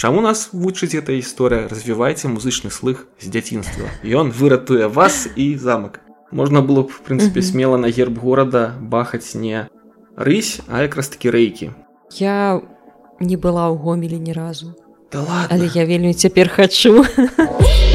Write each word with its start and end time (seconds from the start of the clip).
Чаму 0.00 0.22
нас 0.24 0.48
вучыць 0.56 0.96
эта 0.96 1.12
гісторыя? 1.12 1.68
Развівайце 1.68 2.24
музычны 2.32 2.72
слых 2.72 3.04
з 3.20 3.28
дзяцінства. 3.28 3.84
Ён 4.00 4.32
выратуе 4.32 4.88
вас 4.88 5.28
і 5.36 5.60
замак. 5.60 6.00
Можна 6.32 6.64
было 6.64 6.88
б 6.88 6.88
в 6.88 7.04
прынцыпе 7.04 7.44
смела 7.44 7.76
на 7.76 7.92
герб 7.92 8.16
горада 8.16 8.72
бахаць 8.80 9.36
не 9.36 9.68
рысь 10.16 10.64
а 10.72 10.88
якраз 10.88 11.12
такі 11.12 11.28
рэйкі. 11.28 11.76
Я 12.16 12.64
не 13.20 13.36
была 13.36 13.68
ў 13.68 13.76
гомелі 13.76 14.16
ні 14.24 14.32
разу. 14.32 14.72
Да 15.12 15.20
ладно. 15.20 15.52
але 15.52 15.68
я 15.68 15.84
вельмі 15.84 16.16
цяпер 16.16 16.48
хачу 16.48 17.04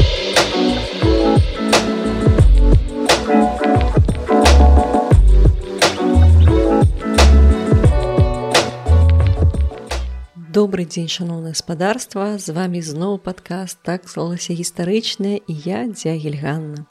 Добры 10.56 10.86
дзень 10.88 11.08
шаноўна 11.12 11.50
гаспадарства 11.52 12.26
з 12.40 12.52
вами 12.56 12.80
зноў 12.80 13.18
падкаст 13.20 13.76
так 13.84 14.06
слалася 14.08 14.54
гістарычная 14.56 15.36
і 15.36 15.54
я 15.64 15.80
дзягельганна 15.84 16.86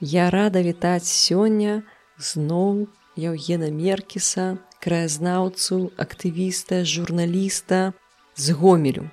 Я 0.00 0.24
рада 0.34 0.62
вітаць 0.66 1.06
сёння 1.06 1.86
зноў 2.18 2.88
Яўгена 3.14 3.70
меркіса 3.70 4.46
краязнаўцу 4.82 5.78
актывіста 5.94 6.82
журналіста 6.82 7.94
з 8.34 8.58
гомелю. 8.58 9.06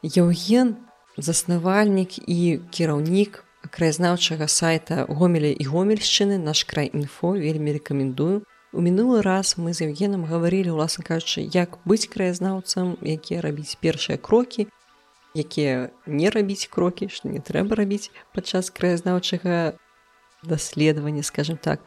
Яўген 0.00 0.72
заснавальнік 1.20 2.16
і 2.24 2.40
кіраўнік 2.72 3.44
краязнаўчага 3.68 4.48
сайта 4.48 5.04
гомеля 5.12 5.52
і 5.52 5.68
гомельшчыны 5.68 6.40
наш 6.40 6.64
край 6.64 6.88
інфо 6.88 7.36
вельмі 7.36 7.76
рэкамендую 7.76 8.40
у 8.72 8.80
мінулы 8.80 9.22
раз 9.22 9.56
мы 9.58 9.74
з 9.74 9.90
евгенам 9.90 10.24
гаварылі 10.24 10.70
уласна 10.70 11.04
кажучы 11.04 11.42
як 11.42 11.78
быць 11.84 12.06
краязнаўцам 12.06 12.96
якія 13.02 13.40
рабіць 13.42 13.76
першыя 13.82 14.18
крокі 14.18 14.68
якія 15.34 15.90
не 16.06 16.30
рабіць 16.30 16.70
крокі 16.70 17.10
што 17.10 17.28
не 17.28 17.42
трэба 17.42 17.78
рабіць 17.82 18.10
падчас 18.34 18.70
краязнаўчага 18.70 19.74
даследавання 20.42 21.22
скажем 21.22 21.56
так. 21.56 21.80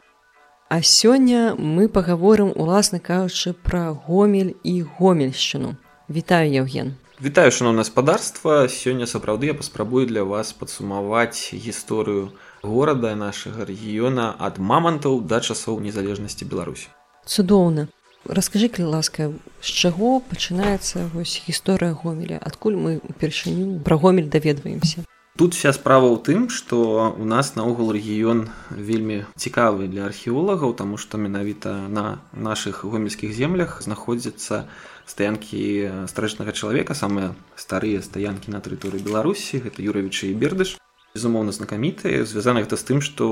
А 0.68 0.82
сёння 0.82 1.54
мы 1.58 1.88
пагаворым 1.88 2.52
уласна 2.56 2.98
кажучы 2.98 3.52
пра 3.52 3.92
гомель 3.92 4.54
і 4.64 4.82
гомельшчыну. 4.82 5.76
Вітаю 6.08 6.52
евген. 6.52 6.94
Вітаю 7.20 7.52
шаноўна 7.52 7.84
гаспадарства 7.84 8.66
сёння 8.68 9.06
сапраўды 9.06 9.46
я 9.46 9.54
паспрабую 9.54 10.06
для 10.06 10.24
вас 10.24 10.52
падсумаваць 10.52 11.52
гісторыю 11.52 12.32
горада 12.64 13.14
нашага 13.14 13.68
рэгіёна 13.68 14.34
ад 14.40 14.58
мамантаў 14.58 15.20
да 15.28 15.40
часоў 15.40 15.80
незалежнасці 15.84 16.48
беларусі. 16.48 16.88
Цудоўна. 17.28 17.88
Расскажы 18.24 18.72
калі 18.72 18.88
ласка 18.96 19.28
з 19.60 19.68
чаго 19.68 20.20
пачынаецца 20.24 21.12
вось 21.12 21.44
гісторыя 21.44 21.92
гомеля? 21.92 22.40
Адкуль 22.40 22.80
мы 22.80 22.96
упершыню 23.04 23.80
пра 23.84 24.00
гомель 24.00 24.32
даведваемся? 24.32 25.04
Тут 25.36 25.52
вся 25.58 25.74
справа 25.74 26.08
ў 26.08 26.18
тым 26.24 26.48
што 26.48 27.12
у 27.12 27.26
нас 27.28 27.52
наогул 27.58 27.92
рэгіён 27.92 28.48
вельмі 28.70 29.28
цікавы 29.36 29.90
для 29.92 30.08
археолагаў 30.08 30.72
таму 30.72 30.96
што 30.96 31.20
менавіта 31.20 31.76
на 31.90 32.24
нашых 32.32 32.86
гомельскіх 32.88 33.34
землях 33.34 33.82
знаходзяцца 33.82 34.64
на 34.64 34.92
стаянкі 35.06 36.06
старэчнага 36.08 36.52
чалавека 36.52 36.96
самыя 36.96 37.34
старыя 37.56 38.00
стаянкі 38.02 38.50
на 38.50 38.60
тэрыторыі 38.64 39.04
беларусі. 39.04 39.60
Гэта 39.60 39.84
юравічы 39.84 40.32
і 40.32 40.38
бердыш 40.38 40.76
безумоўна 41.14 41.52
знакамітыя 41.54 42.26
звязана 42.26 42.58
гэта 42.66 42.74
з 42.74 42.84
тым 42.90 42.98
што 42.98 43.26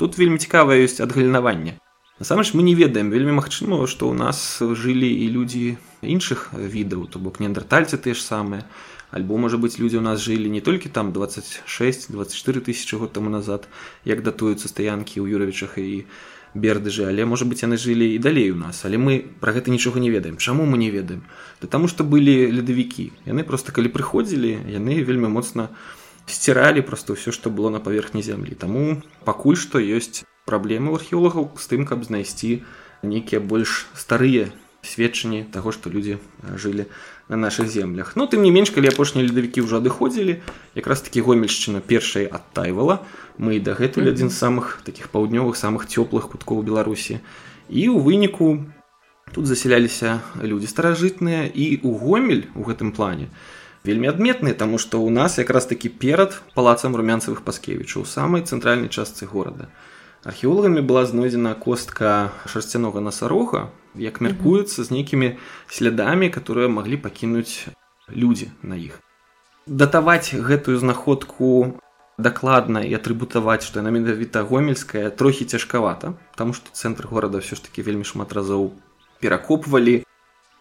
тут 0.00 0.16
вельмі 0.16 0.40
цікавае 0.40 0.80
ёсць 0.80 1.04
адгалінаванне. 1.04 1.76
Насамрэч 2.16 2.56
мы 2.56 2.64
не 2.64 2.72
ведаем 2.72 3.12
вельмі 3.12 3.36
магчыма 3.36 3.84
што 3.84 4.08
ў 4.08 4.16
нас 4.16 4.56
жылі 4.56 5.10
і 5.12 5.26
людзі 5.36 5.76
іншых 6.00 6.48
відаў 6.56 7.12
то 7.12 7.20
бок 7.20 7.44
неандертальцы 7.44 8.00
тыя 8.00 8.16
ж 8.16 8.24
самыя 8.24 8.64
альбо 9.12 9.36
можа 9.36 9.60
быць 9.60 9.76
людзі 9.76 10.00
ў 10.00 10.04
нас 10.08 10.24
жылі 10.24 10.48
не 10.48 10.64
толькі 10.64 10.88
там 10.88 11.12
26 11.12 12.08
24 12.08 12.64
тысячи 12.64 12.96
год 12.96 13.12
таму 13.12 13.28
назад 13.28 13.68
як 14.08 14.24
датуюцца 14.24 14.72
стаянкі 14.72 15.20
ў 15.20 15.28
юравічах 15.28 15.76
і 15.76 16.08
бердыжы 16.56 17.04
але 17.04 17.28
можа 17.28 17.44
быть 17.44 17.60
яны 17.68 17.76
жылі 17.76 18.16
і 18.16 18.18
далей 18.18 18.48
у 18.48 18.56
нас. 18.56 18.88
Але 18.88 18.96
мы 18.96 19.20
про 19.20 19.52
гэта 19.52 19.68
нічога 19.68 20.00
не 20.00 20.08
ведаем. 20.08 20.40
Чаму 20.40 20.64
мы 20.64 20.80
не 20.80 20.88
ведаем? 20.88 21.28
Да 21.60 21.68
таму 21.68 21.84
что 21.84 22.00
былі 22.00 22.48
ледавікі. 22.48 23.12
Яны 23.28 23.44
просто 23.44 23.76
калі 23.76 23.92
прыходзілі 23.92 24.72
яны 24.72 25.04
вельмі 25.04 25.28
моцна 25.28 25.68
сціралі 26.26 26.82
просто 26.82 27.14
ўсё 27.18 27.32
што 27.32 27.50
было 27.50 27.70
на 27.70 27.80
паверхні 27.80 28.22
зямлі 28.22 28.54
таму 28.54 29.02
пакуль 29.24 29.58
што 29.58 29.82
ёсць 29.82 30.22
праблемы 30.46 30.94
археолагаў 30.94 31.54
з 31.58 31.64
тым 31.70 31.86
каб 31.86 32.04
знайсці 32.04 32.62
нейкія 33.02 33.40
больш 33.40 33.86
старыя 33.94 34.50
сведчанні 34.82 35.46
таго 35.54 35.70
што 35.72 35.90
людзі 35.90 36.18
жылі 36.58 36.86
на 37.28 37.36
наших 37.36 37.68
землях. 37.70 38.12
Ну, 38.16 38.26
тым 38.26 38.42
не 38.42 38.50
менш 38.50 38.70
калі 38.74 38.90
апошнія 38.90 39.24
ледавікі 39.24 39.62
ўжо 39.62 39.78
адыходзілі 39.78 40.42
якраз 40.74 41.06
таки 41.06 41.22
гомельшчына 41.22 41.80
першай 41.80 42.26
адтайвала 42.26 43.06
мы 43.38 43.62
дагэтуль 43.62 44.10
адзін 44.10 44.28
з 44.28 44.36
самых 44.36 44.82
таких 44.82 45.08
паўднёвых 45.14 45.54
самых 45.54 45.86
цёплых 45.86 46.28
куткоў 46.34 46.66
беларусі. 46.66 47.22
І 47.70 47.88
у 47.88 48.02
выніку 48.02 48.66
тут 49.32 49.46
засяляліся 49.46 50.20
людзі 50.42 50.66
старажытныя. 50.66 51.46
І 51.46 51.80
у 51.86 51.94
гомель 51.96 52.50
у 52.58 52.66
гэтым 52.66 52.92
плане 52.92 53.30
вельмі 53.84 54.12
адметны 54.14 54.54
таму 54.54 54.78
што 54.78 55.02
ў 55.02 55.10
нас 55.10 55.38
якраз 55.42 55.66
такі 55.66 55.88
перад 55.88 56.38
палацам 56.54 56.96
румянцавых 56.96 57.42
паскевічаў 57.46 58.06
самай 58.06 58.42
цэнтральнай 58.42 58.88
частцы 58.88 59.26
горада 59.26 59.68
археолагамі 60.24 60.80
была 60.80 61.04
знойдзена 61.06 61.54
костка 61.54 62.32
шарсцянога 62.46 63.00
насарога 63.00 63.70
як 63.94 64.20
мяркуецца 64.24 64.84
з 64.84 64.88
нейкімі 64.90 65.36
слядамі 65.68 66.30
которые 66.30 66.68
маглі 66.68 66.96
пакінуць 66.96 67.68
людзі 68.08 68.50
на 68.62 68.76
іх. 68.76 69.00
Датаваць 69.66 70.34
гэтую 70.34 70.78
знаходку 70.78 71.78
дакладна 72.18 72.82
і 72.84 72.94
атрыбутаваць 72.94 73.64
што 73.66 73.80
яна 73.80 73.90
менавіта 73.90 74.42
гомельская 74.42 75.10
трохі 75.10 75.44
цяжкавата 75.44 76.14
таму 76.36 76.52
што 76.52 76.70
цэнтр 76.70 77.06
горада 77.08 77.42
ўсё 77.42 77.56
ж 77.56 77.66
таки 77.66 77.82
вельмі 77.82 78.04
шмат 78.04 78.32
разоў 78.32 78.72
перакопвалі 79.20 80.02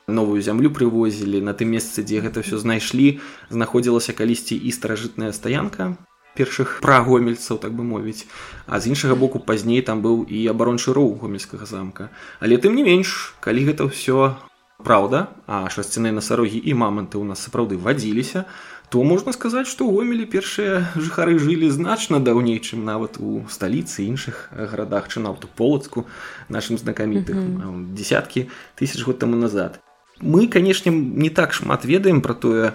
новую 0.08 0.42
зямлю 0.42 0.70
прывозілі 0.70 1.42
на 1.42 1.54
тым 1.54 1.74
месцы 1.76 2.04
дзе 2.04 2.22
гэта 2.22 2.42
все 2.42 2.58
знайшлі 2.58 3.20
знаходзілася 3.50 4.14
калісьці 4.14 4.56
і 4.56 4.72
старажытная 4.72 5.32
стаянка 5.32 5.98
першых 6.36 6.80
прагомельцаў 6.82 7.60
так 7.60 7.76
бы 7.76 7.84
мовіць. 7.84 8.26
А 8.68 8.80
з 8.80 8.88
іншага 8.88 9.16
боку 9.16 9.40
пазней 9.40 9.82
там 9.82 10.02
быў 10.02 10.24
і 10.24 10.48
абарончы 10.48 10.96
роў 10.96 11.20
гомельскага 11.20 11.68
замка. 11.68 12.10
Але 12.40 12.58
тым 12.58 12.76
не 12.76 12.84
менш 12.88 13.36
калі 13.44 13.68
гэта 13.68 13.92
ўсё 13.92 14.36
праўда 14.82 15.30
а 15.48 15.70
шасціныя 15.70 16.12
насарогі 16.12 16.58
і 16.58 16.74
маманты 16.74 17.22
ў 17.22 17.26
нас 17.32 17.44
сапраўды 17.46 17.78
вадзіліся 17.78 18.46
то 18.92 19.04
можна 19.08 19.32
сказаць 19.32 19.70
што 19.70 19.86
ў 19.86 20.02
гомелі 20.02 20.26
першыя 20.26 20.82
жыхары 20.98 21.38
жылі 21.38 21.70
значна 21.70 22.20
даўней 22.20 22.60
чым 22.60 22.84
нават 22.84 23.22
у 23.22 23.46
сталіцы 23.46 24.04
іншых 24.10 24.50
гарадах 24.52 25.08
чынаўту 25.08 25.48
полацку 25.56 26.10
нашим 26.50 26.82
знакамітых 26.82 27.38
mm 27.38 27.62
-hmm. 27.62 27.94
десяткі 27.94 28.50
тысяч 28.76 29.06
год 29.06 29.20
таму 29.20 29.36
назад 29.36 29.80
мы 30.22 30.48
канешне 30.48 30.92
не 30.92 31.30
так 31.30 31.54
шмат 31.54 31.86
ведаем 31.86 32.22
про 32.22 32.34
тое 32.34 32.74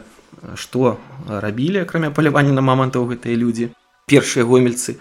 што 0.54 0.98
рабілі 1.26 1.82
акрамя 1.86 2.10
палявання 2.10 2.52
на 2.52 2.60
мамантаў 2.60 3.06
гэтыя 3.08 3.34
людзі 3.34 3.70
першыя 4.06 4.44
гомельцы. 4.44 4.98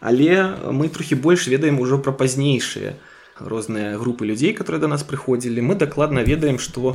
Але 0.00 0.56
мы 0.72 0.88
трохі 0.88 1.16
больш 1.16 1.48
ведаем 1.48 1.80
ужо 1.80 1.98
пра 1.98 2.12
пазнейшыя 2.12 2.94
розныя 3.40 3.98
групы 3.98 4.24
людзей 4.24 4.52
которые 4.52 4.80
да 4.80 4.88
нас 4.88 5.02
прыходзілі. 5.02 5.60
Мы 5.60 5.74
дакладна 5.74 6.20
ведаем 6.20 6.58
што 6.58 6.94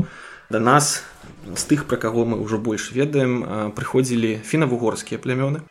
да 0.49 0.59
нас 0.59 1.03
з 1.55 1.63
тых 1.65 1.85
пра 1.85 1.97
каго 1.97 2.25
мы 2.25 2.39
ўжо 2.41 2.57
больш 2.57 2.91
ведаем 2.91 3.73
прыходзілі 3.75 4.41
фінавугорскія 4.45 5.19
плямёны 5.19 5.61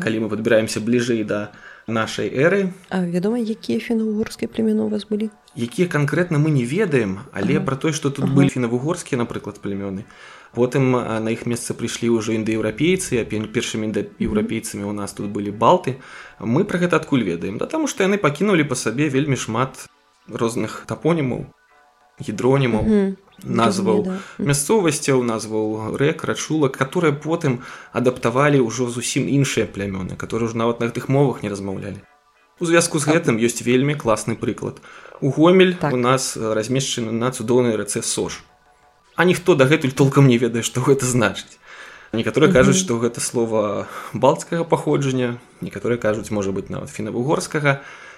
калі 0.00 0.24
мы 0.24 0.28
падбіраемся 0.28 0.80
бліжэй 0.80 1.24
да 1.24 1.52
нашай 1.86 2.30
эры 2.30 2.72
А 2.88 3.02
вядома 3.04 3.38
якія 3.38 3.80
фінаўгорскія 3.80 4.48
племяны 4.48 4.86
у 4.86 4.88
вас 4.88 5.04
былі 5.04 5.30
якія 5.56 5.88
канкрэтна 5.88 6.38
мы 6.38 6.50
не 6.50 6.64
ведаем 6.64 7.20
але 7.32 7.58
ага. 7.58 7.66
пра 7.66 7.76
тое 7.76 7.92
што 7.92 8.10
тут 8.10 8.24
ага. 8.24 8.34
былі 8.34 8.48
фінавугорскія 8.48 9.18
напрыклад 9.18 9.60
племёны 9.60 10.04
потым 10.54 10.92
на 10.92 11.30
іх 11.32 11.46
месца 11.46 11.74
прыйшлі 11.74 12.12
ўжо 12.16 12.32
індаеўрапейцы 12.32 13.24
першымі 13.24 13.92
еўрапейцамі 14.20 14.84
у 14.84 14.92
нас 14.92 15.12
тут 15.12 15.28
былі 15.28 15.50
балты 15.50 15.98
мы 16.40 16.64
пра 16.64 16.78
гэта 16.78 16.96
адкуль 16.96 17.24
ведаем 17.24 17.58
да 17.58 17.66
таму 17.66 17.86
што 17.86 18.04
яны 18.06 18.16
пакінулі 18.16 18.64
па 18.64 18.74
сабе 18.78 19.08
вельмі 19.08 19.36
шмат 19.36 19.88
розных 20.28 20.84
тапонімаў 20.86 21.46
гідронімаў 22.20 22.82
mm 22.82 22.90
-hmm. 22.90 23.31
Назваў 23.44 24.02
да. 24.06 24.16
мясцовасцяў 24.38 25.22
назваў 25.22 25.96
рэк 25.96 26.24
рачулак 26.24 26.76
которые 26.76 27.12
потым 27.12 27.62
адаптавалі 27.92 28.62
ўжо 28.62 28.88
зусім 28.90 29.26
іншыя 29.26 29.66
плямёны 29.66 30.16
которые 30.16 30.48
ўжо 30.48 30.58
нават 30.58 30.80
на 30.80 30.88
гэтых 30.90 31.08
мовах 31.08 31.42
не 31.42 31.50
размаўлялі. 31.50 32.00
У 32.60 32.64
звязку 32.66 33.02
з 33.02 33.10
гэтым 33.10 33.42
ёсць 33.42 33.64
вельмі 33.66 33.98
класны 33.98 34.38
прыклад. 34.38 34.78
У 35.20 35.30
гомель 35.30 35.74
так. 35.74 35.92
у 35.92 35.96
нас 35.96 36.36
размешчаны 36.36 37.10
на 37.10 37.32
цудоўнай 37.32 37.74
рэцэ 37.74 38.02
сош 38.02 38.42
а 39.16 39.24
ніхто 39.24 39.54
дагэтуль 39.54 39.92
толкам 39.92 40.28
не 40.28 40.38
ведае 40.38 40.62
што 40.62 40.80
гэта 40.80 41.04
значыць. 41.04 41.58
Некаторыя 42.12 42.52
кажуць 42.52 42.76
што 42.76 43.00
гэта 43.00 43.20
слова 43.20 43.88
балцкага 44.12 44.64
паходжання 44.64 45.40
некаторыя 45.60 45.98
кажуць 45.98 46.30
можа 46.30 46.52
быть 46.52 46.70
нават 46.70 46.90
фінавугорскага 46.90 47.80
а 47.80 48.11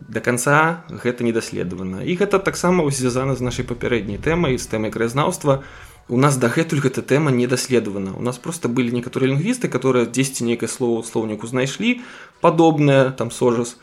да 0.00 0.20
конца 0.20 0.84
гэта 0.88 1.24
не 1.24 1.32
даследавана 1.32 2.04
і 2.06 2.14
гэта 2.14 2.38
таксама 2.38 2.86
звязана 2.90 3.34
з 3.34 3.42
нашай 3.42 3.64
папярэдняй 3.66 4.18
тэмай 4.18 4.58
з 4.58 4.66
тэмай 4.66 4.90
краязнаўства. 4.90 5.62
У 6.08 6.16
нас 6.16 6.38
дагэтуль 6.40 6.80
гэта 6.80 7.02
тэма 7.02 7.30
не 7.30 7.46
даследавана 7.46 8.14
у 8.16 8.22
нас 8.22 8.38
просто 8.38 8.68
былі 8.68 8.94
некаторыя 8.94 9.34
лінгвісты 9.34 9.68
которые 9.68 10.06
10 10.06 10.40
нейкае 10.40 10.68
слово 10.68 11.02
слоўніку 11.02 11.46
знайшлі 11.46 12.00
падобнае 12.40 13.10
там 13.12 13.30
сожас 13.30 13.76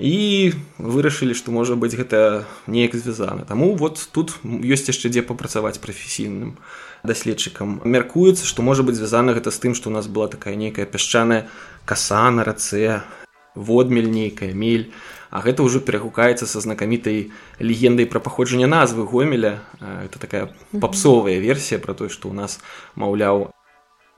і 0.00 0.52
вырашылі 0.80 1.36
што 1.36 1.52
можа 1.52 1.76
быць 1.76 1.94
гэта 1.94 2.48
неяк 2.66 2.96
звязана. 2.96 3.44
Таму 3.44 3.76
вот 3.76 4.08
тут 4.12 4.34
ёсць 4.44 4.88
яшчэ 4.88 5.12
дзе 5.12 5.22
папрацаваць 5.22 5.78
прафесійным 5.78 6.56
даследчыкам. 7.04 7.84
Мяркуецца 7.84 8.48
што 8.48 8.64
можа 8.64 8.82
быць 8.82 8.96
звязана 8.96 9.36
гэта 9.36 9.52
з 9.52 9.60
тым 9.60 9.72
што 9.76 9.88
у 9.88 9.92
нас 9.92 10.08
была 10.08 10.28
такая 10.28 10.56
нейкая 10.56 10.88
пясчаная 10.88 11.48
каса 11.84 12.30
на 12.32 12.44
рацэ 12.44 13.04
водмель 13.54 14.10
нейкая 14.10 14.52
мель. 14.54 14.92
А 15.30 15.42
гэта 15.46 15.62
ўжо 15.62 15.78
перагукаецца 15.78 16.46
са 16.46 16.58
знакамітай 16.58 17.30
легендай 17.62 18.06
пра 18.06 18.18
паходжанне 18.18 18.66
назвы 18.66 19.06
гомеля. 19.06 19.62
Это 19.78 20.18
такая 20.18 20.50
папсовая 20.74 21.38
версія 21.38 21.78
пра 21.78 21.94
тое 21.94 22.10
што 22.10 22.30
ў 22.30 22.34
нас 22.34 22.58
маўляў 22.98 23.54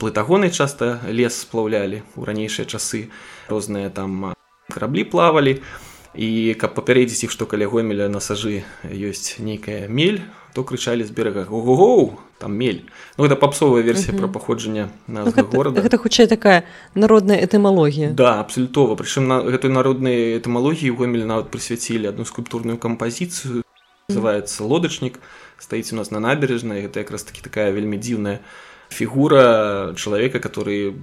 плытагоны 0.00 0.50
часта 0.50 1.04
лес 1.06 1.36
сплаўлялі 1.44 2.02
ў 2.16 2.20
ранейшыя 2.26 2.66
часы. 2.66 3.12
Розныя 3.48 3.92
там 3.92 4.34
караблі 4.72 5.04
плавалі. 5.04 5.60
І 6.12 6.52
каб 6.60 6.76
папярэдзіць 6.76 7.28
іх 7.28 7.30
што 7.32 7.48
каля 7.48 7.68
гомеля 7.68 8.08
на 8.12 8.20
сажы 8.20 8.64
ёсць 8.84 9.40
нейкая 9.40 9.88
мель 9.88 10.20
то 10.54 10.64
крычалі 10.64 11.04
з 11.04 11.10
берага 11.10 11.44
гугугоу 11.44 12.18
там 12.38 12.54
мель. 12.56 12.84
Ну 13.18 13.24
это 13.24 13.36
папсовая 13.36 13.82
версія 13.82 14.16
пра 14.16 14.28
паходжанне 14.28 14.90
на 15.06 15.24
горада. 15.24 15.80
гэта 15.80 15.98
хутчэй 15.98 16.26
такая 16.26 16.64
народная 16.94 17.40
этымалогія. 17.40 18.12
Да 18.12 18.40
абсалютова. 18.40 18.96
Прычым 18.96 19.28
на 19.28 19.40
гэтай 19.42 19.70
народнай 19.70 20.38
этымалогіі 20.38 20.92
гомель 20.92 21.24
нават 21.24 21.50
прысвяцілі 21.50 22.08
одну 22.08 22.24
скульптурную 22.24 22.78
кампазіцыю. 22.78 23.62
Называется 24.08 24.64
лодачнік 24.64 25.18
стаіць 25.58 25.92
у 25.92 25.96
нас 25.96 26.10
на 26.10 26.20
набережнай. 26.20 26.82
Гэта 26.82 27.00
якраз 27.00 27.22
таки 27.22 27.40
такая 27.40 27.72
вельмі 27.72 27.96
дзіўная 27.96 28.40
фігура 28.92 29.94
чалавека 29.96 30.38
который 30.38 30.94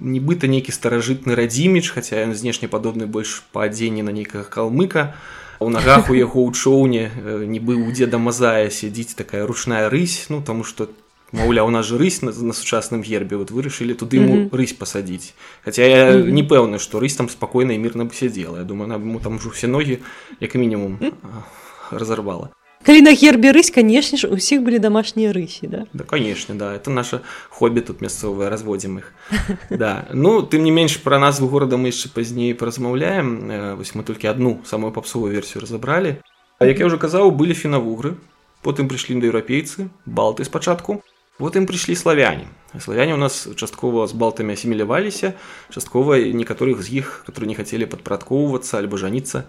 нібыта 0.00 0.50
нейкі 0.50 0.72
старажытны 0.72 1.36
радзіміч 1.38 1.94
хаця 1.94 2.24
ён 2.24 2.34
знешне 2.34 2.66
падобны 2.66 3.06
больш 3.06 3.44
па 3.52 3.68
адзенні 3.68 4.02
на 4.02 4.10
нейкага 4.10 4.48
калмыка 4.50 5.14
у 5.60 5.68
нагах 5.70 6.10
у 6.10 6.14
яго 6.14 6.44
ў 6.44 6.50
чоўне 6.52 7.10
нібы 7.46 7.74
ў 7.78 7.92
дзеда 7.92 8.18
мазая 8.18 8.70
сядзіць 8.70 9.14
такая 9.14 9.46
ручная 9.46 9.88
рысь 9.88 10.26
ну 10.28 10.42
таму 10.42 10.64
что 10.64 10.88
маўляў 11.32 11.66
у 11.66 11.70
нас 11.70 11.86
же 11.86 11.98
рысь 11.98 12.22
на, 12.22 12.32
на 12.32 12.52
сучасным 12.52 13.02
гербе 13.02 13.36
вот 13.36 13.50
вырашылі 13.50 13.94
туды 13.94 14.16
ему 14.16 14.34
mm 14.34 14.48
-hmm. 14.48 14.56
рысь 14.56 14.74
пасадзіць 14.74 15.34
Хаця 15.64 15.82
я 15.82 16.12
mm 16.12 16.22
-hmm. 16.22 16.30
не 16.30 16.42
пэўны 16.42 16.78
што 16.78 17.00
рысь 17.00 17.16
там 17.16 17.28
спакойна 17.28 17.72
і 17.72 17.78
мірна 17.78 18.04
бы 18.04 18.14
сядзела 18.14 18.58
Я 18.58 18.64
думаю 18.64 18.92
ему 18.94 19.20
там 19.20 19.36
ужо 19.36 19.50
все 19.50 19.68
ногі 19.68 19.98
як 20.40 20.54
мінімум 20.54 20.98
mm 21.00 21.10
-hmm. 21.10 21.42
разорвала 21.90 22.48
калі 22.84 23.00
на 23.02 23.14
гербе 23.16 23.50
рысь 23.50 23.72
канешне 23.72 24.18
ж 24.20 24.28
усіх 24.28 24.62
былі 24.62 24.78
дамашнія 24.78 25.32
рысі 25.32 25.66
да? 25.66 25.80
Да 25.92 26.04
канешне 26.04 26.54
да. 26.54 26.74
Это 26.76 26.90
наша 26.90 27.20
хобі 27.48 27.80
тут 27.80 28.04
мясцовыя 28.04 28.52
разводзім 28.52 29.00
іх 29.00 29.12
да. 29.70 30.06
Ну 30.12 30.44
тым 30.44 30.62
не 30.62 30.70
менш 30.70 31.00
пра 31.00 31.18
назву 31.18 31.48
горада 31.48 31.76
мы 31.76 31.90
яшчэ 31.90 32.12
пазней 32.12 32.54
паразмаўляем 32.54 33.28
э, 33.50 33.74
вось 33.74 33.94
мы 33.94 34.04
толькі 34.04 34.28
одну 34.28 34.60
самую 34.64 34.92
папсовую 34.92 35.32
версію 35.32 35.62
разабралі 35.64 36.20
А 36.58 36.66
як 36.66 36.78
я 36.78 36.86
уже 36.86 36.98
казаў 36.98 37.34
былі 37.34 37.54
фінавугры 37.56 38.14
потым 38.62 38.86
прыйшлі 38.88 39.18
індаеўрапейцы 39.18 39.90
балты 40.06 40.46
спачатку 40.46 41.02
потым 41.38 41.66
прыйшлі 41.66 41.98
славяне. 41.98 42.46
Славяне 42.78 43.14
у 43.14 43.18
нас 43.18 43.48
часткова 43.56 44.06
з 44.06 44.14
балтамі 44.14 44.54
асіміляваліся 44.54 45.34
часткова 45.74 46.18
некаторых 46.30 46.82
з 46.82 47.02
іх 47.02 47.26
которые 47.26 47.50
не 47.50 47.58
хацелі 47.58 47.90
падпарадкоўвацца 47.90 48.78
альбо 48.78 48.96
жаніцца 48.96 49.44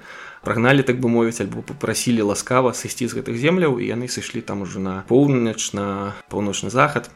прагналі 0.45 0.85
так 0.85 1.01
бы 1.01 1.09
мовіць 1.09 1.41
альбо 1.41 1.65
попрасілі 1.65 2.29
ласкава 2.29 2.71
сысці 2.77 3.09
з 3.09 3.17
гэтых 3.17 3.35
земляў 3.35 3.81
і 3.81 3.89
яны 3.89 4.07
сышлі 4.07 4.45
там 4.45 4.61
уже 4.61 4.79
на 4.79 5.03
поўнач 5.09 5.73
на 5.73 6.13
паўночны 6.29 6.69
захад 6.69 7.09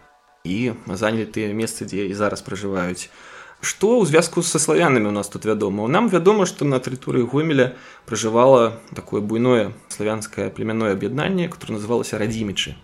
і 0.43 0.73
занялі 0.89 1.29
тыя 1.29 1.53
месцы 1.53 1.85
дзе 1.85 2.09
і 2.09 2.13
зараз 2.17 2.41
пражываюць. 2.41 3.13
Што 3.61 3.99
ў 3.99 4.07
звязку 4.07 4.41
са 4.41 4.57
славянамі 4.57 5.11
у 5.11 5.15
нас 5.15 5.27
тут 5.27 5.43
вядома? 5.45 5.87
Нам 5.87 6.07
вядома 6.07 6.47
што 6.47 6.63
на 6.65 6.79
тэрыторыі 6.79 7.27
гомеля 7.27 7.75
пражывала 8.07 8.79
такое 8.95 9.21
буйное 9.21 9.75
славянскае 9.91 10.49
племянное 10.49 10.95
аб'яднанне 10.95 11.49
которое 11.51 11.77
называлася 11.77 12.17
радзімічы. 12.17 12.79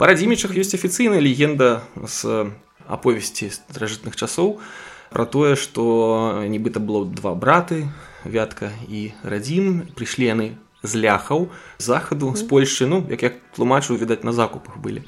Па 0.00 0.08
радзімічах 0.10 0.56
ёсць 0.56 0.74
афіцыйная 0.74 1.20
легенда 1.20 1.84
з 1.94 2.50
аповесці 2.88 3.52
старажытных 3.52 4.16
часоў 4.16 4.58
про 5.12 5.28
тое 5.28 5.54
што 5.60 6.42
нібыта 6.48 6.80
было 6.80 7.04
два 7.04 7.36
браты 7.36 7.86
вятка 8.24 8.72
і 8.88 9.12
радзім. 9.22 9.88
Прыйшлі 9.94 10.24
яны 10.28 10.46
з 10.84 11.00
ляхаў 11.00 11.48
захаду 11.78 12.34
з 12.36 12.44
польшчы 12.44 12.86
ну 12.86 13.04
як 13.08 13.22
як 13.22 13.34
тлумачу 13.56 13.96
відаць 13.96 14.24
на 14.24 14.32
закупах 14.32 14.76
былі. 14.78 15.04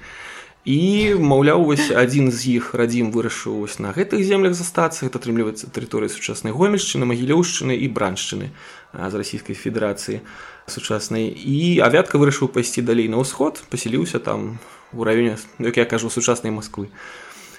І 0.66 1.14
маўляў 1.14 1.62
вось 1.62 1.94
адзін 1.94 2.32
з 2.34 2.58
іх 2.58 2.74
радзім 2.74 3.14
вырашыў 3.14 3.62
вось 3.62 3.78
на 3.78 3.94
гэтых 3.94 4.18
землях 4.26 4.58
застацца. 4.58 5.06
Это 5.06 5.22
атрымліваецца 5.22 5.70
тэрыторыі 5.70 6.10
сучаснай 6.10 6.50
гомельшчыны 6.50 7.06
магілёўшчыны 7.06 7.78
і 7.78 7.86
браншчыны 7.94 8.50
з 8.90 9.12
расійскай 9.14 9.54
федэрацыі 9.54 10.26
сучаснай. 10.66 11.30
І 11.30 11.78
авятка 11.78 12.18
вырашыў 12.18 12.50
пайсці 12.50 12.82
далей 12.82 13.06
на 13.06 13.22
ўсход 13.22 13.62
пасяліўся 13.70 14.18
там 14.18 14.58
у 14.90 15.06
раёне 15.06 15.38
як 15.58 15.76
я 15.76 15.84
кажу 15.84 16.10
сучаснай 16.10 16.50
москвы 16.50 16.90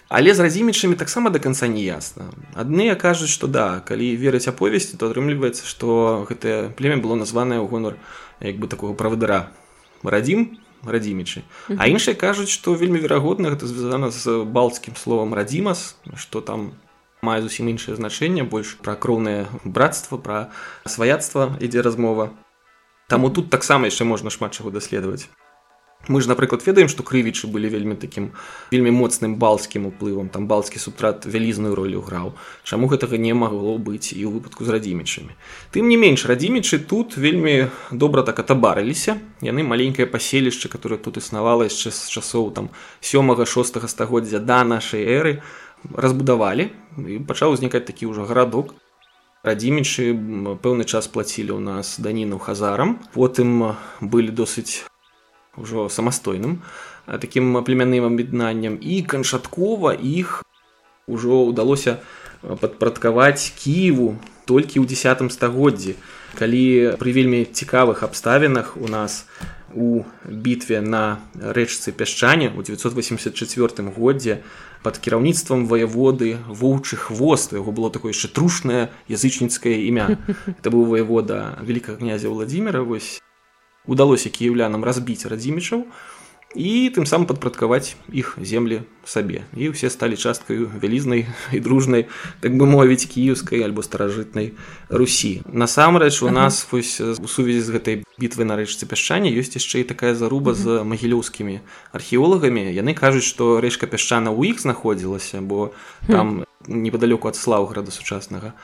Але 0.10 0.34
з 0.34 0.40
радзімічамі 0.40 0.96
таксама 0.96 1.30
да 1.30 1.40
канца 1.40 1.68
не 1.68 1.84
ясна. 1.84 2.32
Адныя 2.56 2.96
кажуць, 2.96 3.28
што 3.28 3.48
да, 3.48 3.84
калі 3.84 4.16
верыць 4.16 4.48
аповесці, 4.48 4.96
то 4.96 5.12
атрымліваецца, 5.12 5.68
што 5.68 6.24
гэтае 6.30 6.72
племя 6.80 7.04
было 7.04 7.20
названае 7.20 7.60
ў 7.60 7.68
гонар 7.68 8.00
як 8.40 8.56
бы 8.56 8.72
такого 8.72 8.96
правадыра 8.96 9.52
радзім 10.08 10.56
радзімічы. 10.88 11.44
А 11.76 11.92
іншыя 11.92 12.16
кажуць, 12.16 12.48
што 12.48 12.72
вельмі 12.72 13.04
верагодна 13.04 13.52
гэта 13.52 13.68
звязана 13.68 14.08
з 14.16 14.48
балцкім 14.48 14.96
словам 14.96 15.36
радзімас, 15.36 16.00
што 16.16 16.40
там 16.40 16.72
мае 17.20 17.42
зусім 17.44 17.68
іншае 17.68 18.00
значэнне, 18.00 18.48
больш 18.48 18.78
пра 18.80 18.96
кроўнае 18.96 19.52
брацтва, 19.68 20.22
пра 20.22 20.38
сваяцтва 20.88 21.58
ідзе 21.60 21.84
размова. 21.84 22.32
Таму 23.12 23.28
тут 23.28 23.52
таксама 23.52 23.92
яшчэ 23.92 24.08
можна 24.08 24.32
шмат 24.32 24.56
чаго 24.56 24.72
даследаваць 24.72 25.28
мы 26.08 26.22
ж 26.22 26.28
напрыклад 26.28 26.64
ведаем 26.66 26.88
што 26.88 27.04
крывічы 27.04 27.48
былі 27.52 27.70
вельмі 27.70 27.96
такім 27.96 28.32
вельмі 28.72 28.92
моцным 28.96 29.36
балцкім 29.36 29.88
уплывам 29.92 30.30
там 30.30 30.48
балцкі 30.48 30.80
субтрат 30.80 31.26
вялізную 31.26 31.76
ролю 31.76 32.02
граў. 32.02 32.36
Чаму 32.64 32.88
гэтага 32.88 33.18
не 33.18 33.34
магло 33.34 33.78
быць 33.78 34.14
і 34.16 34.24
ў 34.24 34.40
выпадку 34.40 34.64
з 34.64 34.72
радзімічамі? 34.72 35.36
Тым 35.72 35.92
не 35.92 35.98
менш 35.98 36.26
радзімічы 36.26 36.80
тут 36.80 37.18
вельмі 37.18 37.68
добра 37.92 38.24
так 38.24 38.40
атабарыліся. 38.40 39.20
Яны 39.42 39.64
маленькае 39.64 40.08
паселішча 40.08 40.70
которое 40.70 40.98
тут 40.98 41.18
існавала 41.18 41.68
яшчэ 41.68 41.92
з 41.92 42.08
часоў 42.08 42.52
там 42.52 42.70
сёмага 43.02 43.46
шостага 43.46 43.88
стагоддзя 43.88 44.40
да 44.40 44.64
нашай 44.64 45.04
эры 45.04 45.42
разбудавалі 45.94 46.72
і 46.98 47.20
пачаў 47.28 47.54
узнікаць 47.54 47.86
такі 47.86 48.08
ўжо 48.12 48.24
гарадок. 48.24 48.74
Радзімічы 49.44 50.12
пэўны 50.64 50.84
час 50.84 51.08
плацілі 51.08 51.56
ў 51.56 51.62
нас 51.62 52.00
даніну 52.00 52.40
хазарам. 52.40 53.00
Потым 53.14 53.76
былі 54.02 54.32
досыць 54.32 54.88
ўжо 55.58 55.90
самастойным 55.90 56.62
таким 57.06 57.58
племянным 57.64 58.08
аб'яднаннем 58.14 58.78
і 58.82 59.02
канчаткова 59.04 59.94
іх 59.98 60.44
ужо 61.08 61.50
ўдалося 61.50 62.00
падпарадкаваць 62.42 63.52
кіеву 63.58 64.16
толькі 64.46 64.80
ў 64.80 64.86
десятым 64.88 65.34
стагоддзі 65.34 65.98
калі 66.38 66.96
пры 67.02 67.12
вельмі 67.12 67.44
цікавых 67.50 68.04
абставінах 68.06 68.78
у 68.78 68.88
нас 68.88 69.26
у 69.74 70.04
бітве 70.24 70.80
на 70.82 71.20
рэчцы 71.36 71.92
пясчане 71.92 72.54
у 72.56 72.62
984 72.62 73.90
годзе 73.92 74.44
под 74.84 74.98
кіраўніцтвам 74.98 75.68
ваяводы 75.68 76.38
воўчы 76.48 76.96
хвост 76.96 77.54
яго 77.54 77.72
было 77.72 77.92
такое 77.92 78.14
яшчэ 78.16 78.32
трушнае 78.32 78.90
язычніцкае 79.12 79.84
імя. 79.90 80.18
Это 80.60 80.72
быў 80.72 80.88
ваявода 80.88 81.58
великкага 81.62 82.00
князя 82.00 82.30
владимира 82.30 82.84
вось 82.84 83.20
удалося 83.88 84.30
кіяўлянам 84.30 84.84
разбіць 84.84 85.26
радзімічаў 85.26 85.88
і 86.56 86.90
тым 86.96 87.04
самым 87.04 87.28
падпрадкаваць 87.28 88.00
іх 88.08 88.40
землі 88.40 88.88
сабе. 89.04 89.44
І 89.52 89.76
ўсе 89.76 89.92
сталі 89.92 90.16
часткаю 90.16 90.72
вялізнай 90.72 91.28
і 91.56 91.60
дружнай 91.60 92.08
так 92.40 92.56
бы 92.56 92.64
мовіць 92.64 93.08
кіеўскай 93.08 93.62
альбо 93.68 93.84
старажытнай 93.84 94.56
русі 94.90 95.44
насамрэч 95.52 96.24
у 96.24 96.32
нас 96.32 96.64
вось 96.72 97.00
у 97.04 97.28
сувязі 97.28 97.62
з 97.62 97.70
гэтай 97.76 97.96
бітвы 98.16 98.48
на 98.48 98.56
рэчцы 98.56 98.88
пясчане 98.88 99.32
ёсць 99.36 99.60
яшчэ 99.60 99.84
і 99.84 99.90
такая 99.92 100.16
заруба 100.16 100.56
з 100.56 100.82
магілёўскімі 100.88 101.60
археолагамі. 101.92 102.72
Яны 102.72 102.96
кажуць 102.96 103.28
што 103.28 103.60
рэчка 103.60 103.88
пясчана 103.92 104.32
ў 104.32 104.56
іх 104.56 104.64
знаходзілася 104.64 105.44
бо 105.44 105.76
там 106.08 106.48
неподалёку 106.68 107.28
ад 107.28 107.36
слаўграда 107.36 107.92
сучаснага 107.92 108.56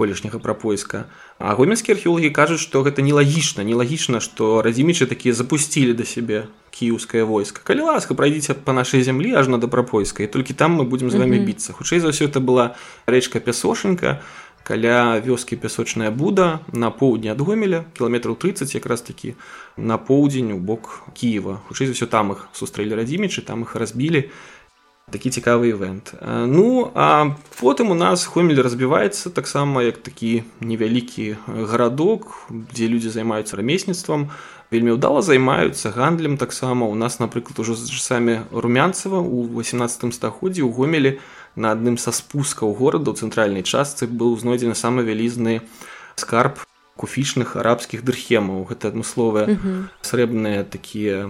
колішняга 0.00 0.40
прапойска 0.40 1.04
а 1.36 1.52
гомельскія 1.60 1.98
археолагі 1.98 2.32
кажуць 2.32 2.62
што 2.64 2.80
гэта 2.88 3.04
нелагічна 3.04 3.68
нелагічна 3.68 4.24
што 4.24 4.64
радзімічы 4.64 5.04
такія 5.12 5.36
запусцілі 5.36 5.92
да 5.92 6.08
сябе 6.08 6.48
кіеўскае 6.70 7.24
войска. 7.24 7.60
Калі 7.64 7.92
ласка 7.92 8.14
прайдзіце 8.14 8.54
па 8.54 8.72
нашай 8.72 9.02
зямлі 9.02 9.34
ажно 9.36 9.58
да 9.58 9.68
прапойскай 9.68 10.26
толькі 10.26 10.54
там 10.54 10.78
мы 10.80 10.84
будзем 10.88 11.10
з 11.10 11.18
вами 11.20 11.42
біцца. 11.42 11.74
Хутчэй 11.76 12.00
за 12.00 12.14
ўсё 12.14 12.30
это 12.30 12.40
была 12.40 12.78
рэчка 13.06 13.42
пясошенька 13.42 14.22
каля 14.62 15.18
вёскі 15.18 15.56
пясочная 15.56 16.10
буда 16.10 16.60
на 16.72 16.90
поўдні 16.90 17.32
ад 17.34 17.40
гомеля 17.40 17.84
кіламетраў 17.96 18.36
30 18.36 18.74
якраз 18.74 19.02
такі 19.02 19.34
на 19.76 19.98
поўдзень 19.98 20.52
у 20.52 20.58
бок 20.58 21.10
Киева 21.16 21.60
хутчэй 21.66 21.90
за 21.90 21.96
ўсё 21.96 22.06
там 22.06 22.32
іх 22.36 22.48
сустрэлі 22.52 22.94
радзімічы 22.94 23.42
там 23.42 23.66
іх 23.66 23.74
разбілі 23.74 24.30
такі 25.10 25.30
цікавы 25.30 25.74
івент. 25.74 26.14
Ну 26.22 26.90
а 26.94 27.34
потым 27.60 27.90
у 27.90 27.98
нас 27.98 28.24
хомель 28.24 28.62
разбіваецца 28.62 29.30
таксама 29.30 29.82
як 29.82 29.98
такі 29.98 30.42
невялікі 30.60 31.36
гарадок 31.46 32.46
дзе 32.50 32.88
людзі 32.88 33.10
займаюцца 33.10 33.58
рамесніцтвам. 33.58 34.30
Вельмі 34.70 34.94
ўдала 34.94 35.18
займаюцца 35.22 35.90
гандлем 35.90 36.38
таксама. 36.38 36.86
У 36.86 36.94
нас 36.94 37.18
напрыклад 37.18 37.58
ужо 37.58 37.74
з 37.74 37.90
самі 37.90 38.46
румянцева 38.54 39.18
у 39.18 39.50
18 39.50 40.14
стагоддзі 40.14 40.62
ў 40.62 40.70
гомелі 40.70 41.18
на 41.56 41.74
адным 41.74 41.98
са 41.98 42.14
спускаў 42.14 42.72
горада 42.78 43.10
ў 43.10 43.18
цэнтральнай 43.18 43.66
частцы 43.66 44.06
быў 44.06 44.38
знойдзены 44.38 44.78
самы 44.78 45.02
вялізны 45.02 45.66
скарб 46.14 46.62
куфічных 47.00 47.56
арабскіх 47.56 48.04
дырхемаў 48.06 48.68
гэта 48.70 48.92
адмысловыя 48.92 49.58
срэбныя 50.04 50.62
такія 50.68 51.26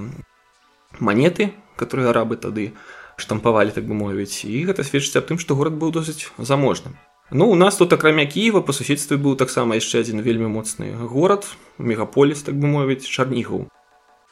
манеты 0.99 1.55
которые 1.81 2.11
арабы 2.13 2.37
тады 2.37 2.77
штампавалі 3.21 3.71
так 3.77 3.85
бы 3.85 3.95
мовіць. 3.95 4.49
І 4.49 4.65
гэта 4.65 4.83
сведчыць 4.83 5.21
аб 5.21 5.29
тым 5.29 5.39
што 5.39 5.55
горад 5.55 5.77
быў 5.77 5.93
досыць 5.93 6.33
заможным. 6.39 6.97
Ну 7.31 7.47
у 7.51 7.55
нас 7.55 7.77
тут 7.77 7.93
акрамя 7.93 8.27
Кіева 8.27 8.61
па 8.67 8.73
суседстве 8.73 9.15
быў 9.15 9.37
таксама 9.39 9.79
яшчэ 9.79 10.03
адзін 10.03 10.25
вельмі 10.27 10.51
моцны 10.51 10.91
горад 10.97 11.47
мегаполіс 11.79 12.43
так 12.43 12.59
бы 12.59 12.67
мовіць 12.67 13.07
чарнігаў. 13.07 13.69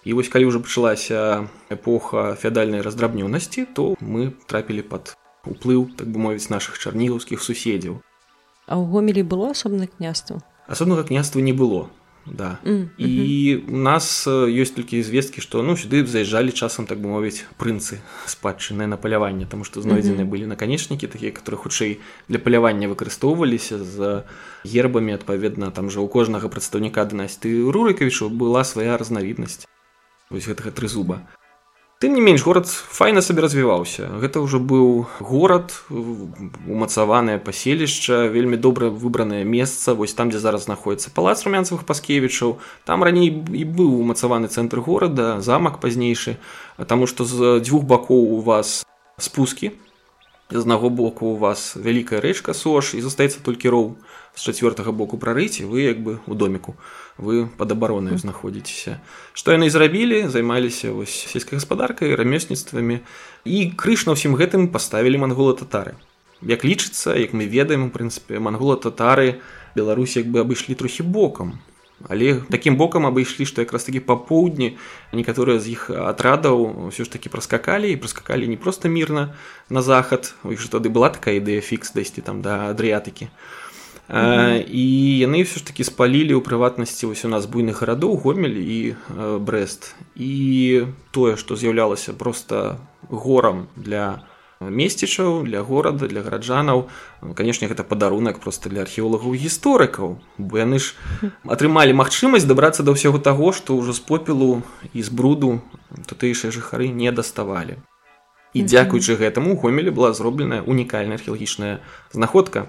І 0.02 0.16
вось 0.18 0.32
калі 0.32 0.50
ўжо 0.50 0.58
пачалася 0.64 1.46
эпоха 1.70 2.34
феадальнай 2.34 2.82
раздрабнёнасці 2.82 3.70
то 3.76 3.94
мы 4.00 4.34
трапілі 4.50 4.82
пад 4.82 5.14
уплыў 5.46 5.86
так 5.94 6.10
бы 6.10 6.18
мовіць 6.18 6.50
наших 6.50 6.80
чарнігаўскіх 6.82 7.38
суседзяў. 7.38 8.02
А 8.66 8.74
ў 8.74 8.82
гомелі 8.90 9.22
было 9.22 9.54
асобна 9.54 9.86
княства? 9.86 10.42
Асобнага 10.66 11.06
княства 11.06 11.38
не 11.38 11.54
было 11.54 11.86
да. 12.32 12.58
Mm, 12.64 12.88
і 12.98 13.62
у 13.68 13.76
нас 13.76 14.26
ёсць 14.26 14.74
толькі 14.74 15.02
звесткі 15.02 15.40
што 15.40 15.62
ну 15.62 15.76
сюды 15.76 16.04
заязджалі 16.04 16.52
часам 16.52 16.86
так 16.86 17.00
бы 17.00 17.08
мовіць 17.08 17.46
прынцы 17.56 18.02
спадчыннае 18.26 18.88
на 18.90 18.96
паляванне 18.96 19.46
таму 19.46 19.64
што 19.64 19.80
знойдзены 19.80 20.24
былі 20.24 20.50
наканечнікі 20.50 21.06
такія 21.06 21.32
которые 21.32 21.62
хутчэй 21.62 22.00
для 22.28 22.38
палявання 22.38 22.88
выкарыстоўваліся 22.88 23.78
з 23.78 24.24
гербамі 24.64 25.14
адпаведна 25.14 25.70
там 25.70 25.90
жа 25.90 26.00
у 26.00 26.08
кожнага 26.08 26.48
прадстаўніка 26.48 27.04
дынасты 27.04 27.54
рурыкавічу 27.64 28.28
была 28.28 28.64
свая 28.64 28.98
разнавіднасць 28.98 29.64
вось 30.30 30.48
гэтага 30.48 30.74
трызуба 30.74 31.24
Тым 31.98 32.14
не 32.14 32.20
менш 32.22 32.44
горад 32.46 32.68
файна 32.70 33.18
сабе 33.26 33.42
развіваўся. 33.42 34.06
Гэта 34.22 34.38
ўжо 34.38 34.62
быў 34.62 35.10
горад 35.18 35.74
умацаванае 35.90 37.42
паселішча, 37.42 38.30
вельмі 38.30 38.54
добра 38.54 38.86
выбранае 38.86 39.42
месца, 39.42 39.98
вось 39.98 40.14
там, 40.14 40.30
дзе 40.30 40.38
зараз 40.38 40.70
знаходіцца 40.70 41.10
палац 41.10 41.42
румянцавых 41.42 41.82
паскевічаў. 41.82 42.62
Там 42.86 43.02
раней 43.02 43.34
і 43.34 43.64
быў 43.66 43.98
умацаваны 43.98 44.46
цэнтр 44.46 44.78
горада, 44.78 45.42
замак 45.42 45.82
пазнейшы, 45.82 46.38
таму 46.86 47.10
што 47.10 47.26
з 47.26 47.58
дзвюх 47.66 47.82
бакоў 47.82 48.30
у 48.30 48.40
вас 48.46 48.86
спускі. 49.18 49.74
З 50.50 50.64
аднаго 50.64 50.88
боку 50.90 51.26
у 51.26 51.36
вас 51.36 51.76
вялікая 51.76 52.20
рэчка 52.24 52.54
сош 52.54 52.94
і 52.94 53.04
застаецца 53.04 53.44
толькі 53.44 53.68
роў. 53.68 53.86
З 54.34 54.48
чацвёртага 54.48 54.92
боку 54.92 55.18
прарыць, 55.20 55.60
вы 55.60 55.84
як 55.84 56.00
бы 56.00 56.18
у 56.26 56.34
доміку. 56.34 56.76
Вы 57.18 57.46
пад 57.46 57.72
абаронаю 57.72 58.16
знаходзіцеся. 58.16 59.00
Што 59.36 59.52
яны 59.52 59.68
зрабілі? 59.68 60.28
Займаліся 60.28 60.92
вось 60.92 61.12
сельскай 61.28 61.60
гаспадаркай 61.60 62.14
рамесніцтвамі. 62.14 63.04
І 63.44 63.72
крыш 63.76 64.08
на 64.08 64.16
ўсім 64.16 64.40
гэтым 64.40 64.72
паставілі 64.72 65.20
мангола 65.20 65.52
татары 65.52 66.00
як 66.42 66.64
лічыцца 66.64 67.18
як 67.18 67.32
мы 67.32 67.46
ведаем 67.46 67.86
у 67.86 67.90
прынцыпе 67.90 68.38
мангола 68.38 68.76
татары 68.76 69.40
Беларусь 69.74 70.16
як 70.16 70.26
бы 70.30 70.40
абышлі 70.40 70.74
трохі 70.74 71.02
бокам 71.02 71.58
але 72.06 72.40
такім 72.52 72.78
бокам 72.78 73.06
абышлі 73.10 73.48
што 73.48 73.66
якраз 73.66 73.88
такі 73.88 74.00
па 74.06 74.14
поўдні 74.14 74.76
некаторыя 75.12 75.58
з 75.58 75.74
іх 75.74 75.90
атрадаў 75.90 76.90
ўсё 76.94 77.02
ж 77.02 77.10
такі 77.10 77.32
праскакалі 77.32 77.90
і 77.90 77.98
праскакалі 77.98 78.46
не 78.46 78.56
проста 78.60 78.86
мірна 78.86 79.34
на 79.70 79.82
захад 79.82 80.34
у 80.44 80.54
іх 80.54 80.62
жа 80.62 80.78
тады 80.78 80.92
была 80.92 81.10
такая 81.10 81.42
ідэя 81.42 81.64
фікс 81.64 81.96
дайсці 81.98 82.22
там 82.22 82.42
да 82.42 82.70
адрыятыкі 82.70 83.32
і 84.08 84.84
яны 85.20 85.44
ўсё 85.44 85.60
ж 85.60 85.68
такі 85.68 85.84
спалілі 85.84 86.32
ў 86.32 86.40
прыватнасці 86.40 87.12
вось 87.12 87.28
у 87.28 87.30
нас 87.32 87.44
буйных 87.44 87.84
гарадоў 87.84 88.16
гомель 88.16 88.56
і 88.56 88.96
брест. 89.44 89.92
І 90.16 90.88
тое 91.12 91.36
што 91.36 91.60
з'яўлялася 91.60 92.16
просто 92.16 92.80
горам 93.12 93.68
для 93.76 94.24
месцічаў 94.60 95.44
для 95.46 95.62
горада 95.62 96.08
для 96.08 96.22
гараджанаў. 96.22 96.88
Канешне 97.34 97.68
гэта 97.68 97.84
падарунак 97.84 98.40
просто 98.42 98.68
для 98.68 98.82
археолагаў 98.82 99.34
гісторыкаў 99.34 100.18
бо 100.38 100.58
яны 100.58 100.78
ж 100.82 100.94
атрымалі 101.46 101.94
магчымасць 101.94 102.48
дабрацца 102.48 102.82
да 102.82 102.94
ўсяго 102.94 103.22
таго 103.22 103.52
што 103.52 103.78
ўжо 103.78 103.94
з 103.94 104.02
попелу 104.02 104.62
і 104.92 105.02
з 105.02 105.10
бруду 105.14 105.62
тутэйшыя 106.06 106.50
жыхары 106.50 106.90
не 106.90 107.12
даставалі. 107.12 107.78
І 108.54 108.64
дзякуючы 108.64 109.14
гэтаму 109.14 109.54
гомелі 109.60 109.94
была 109.94 110.10
зробленая 110.12 110.62
унікальная 110.62 111.20
археалагічная 111.20 111.78
знаходка. 112.10 112.66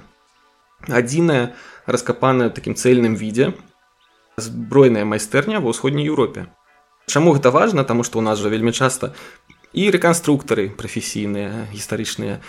Адзіная 0.88 1.56
раскапаная 1.86 2.50
такім 2.54 2.76
цэльным 2.76 3.16
відзе 3.16 3.58
збройная 4.38 5.04
майстэрня 5.04 5.60
ва 5.60 5.74
ўсходняй 5.74 6.06
Еўропе. 6.06 6.48
Чаму 7.10 7.34
гэта 7.34 7.50
важна, 7.50 7.84
таму 7.84 8.06
што 8.06 8.22
ў 8.22 8.24
нас 8.24 8.38
жа 8.38 8.54
вельмі 8.54 8.72
часта 8.72 9.18
і 9.74 9.90
рэканструктары 9.94 10.70
прафесійныя 10.74 11.70
гістарычныя 11.74 12.42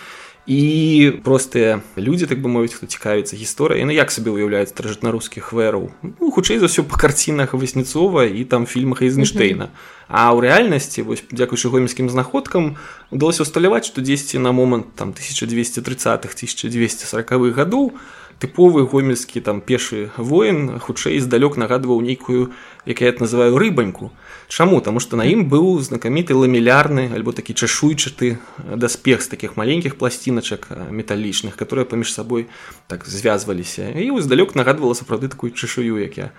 і 0.47 1.21
простыя 1.23 1.81
людзі 1.95 2.25
так 2.25 2.41
бы 2.41 2.49
мовіць 2.49 2.73
хто 2.73 2.89
цікавіцца 2.89 3.37
гісторыя 3.37 3.85
яны 3.85 3.93
як 3.93 4.09
сабе 4.09 4.33
ўяўляюць 4.33 4.73
старажытнарускіх 4.73 5.53
вэраў 5.53 5.93
ну, 6.01 6.31
хутчэй 6.33 6.57
за 6.57 6.65
ўсё 6.65 6.81
па 6.81 6.97
карцінах 6.97 7.53
васніцова 7.53 8.25
і 8.25 8.41
там 8.49 8.65
фільмах 8.65 9.05
эйзенштейна. 9.05 9.69
А 10.09 10.33
ў 10.33 10.41
рэальнасці 10.41 11.05
вось 11.05 11.21
дзякуючы 11.29 11.69
гомельскім 11.69 12.09
знаходкам 12.09 12.81
удалося 13.13 13.45
усталяваць 13.45 13.85
што 13.85 14.01
дзесьці 14.01 14.41
на 14.41 14.49
момант 14.49 14.97
там 14.97 15.13
1230 15.13 16.25
1240х 16.25 17.53
гадоў 17.53 17.93
тыповы 18.41 18.89
гомельскі 18.89 19.45
там 19.45 19.61
пешы 19.61 20.09
воін 20.17 20.81
хутчэй 20.81 21.21
здалёк 21.21 21.61
нагадваў 21.61 22.01
нейкую 22.01 22.49
як 22.89 23.05
я 23.05 23.13
называю 23.13 23.61
рыбаньку 23.61 24.09
Чаму? 24.51 24.81
Таму 24.83 24.99
што 24.99 25.15
на 25.15 25.23
ім 25.23 25.45
быў 25.47 25.79
знакаміты 25.79 26.35
ламілярны 26.35 27.07
альбо 27.15 27.31
такі 27.31 27.55
чашуйчаты 27.55 28.35
даспех 28.59 29.23
з 29.23 29.31
такіх 29.31 29.55
маленькіх 29.55 29.95
пласціначак 29.95 30.67
металічных 30.91 31.55
которые 31.55 31.87
паміж 31.87 32.11
сабой 32.11 32.51
так 32.91 33.07
звязваліся. 33.07 33.95
І 33.95 34.11
здалёк 34.19 34.51
нагадвала 34.59 34.91
сапраўды 34.91 35.31
такую 35.31 35.55
чашую 35.55 36.03
як 36.03 36.17
я 36.17 36.31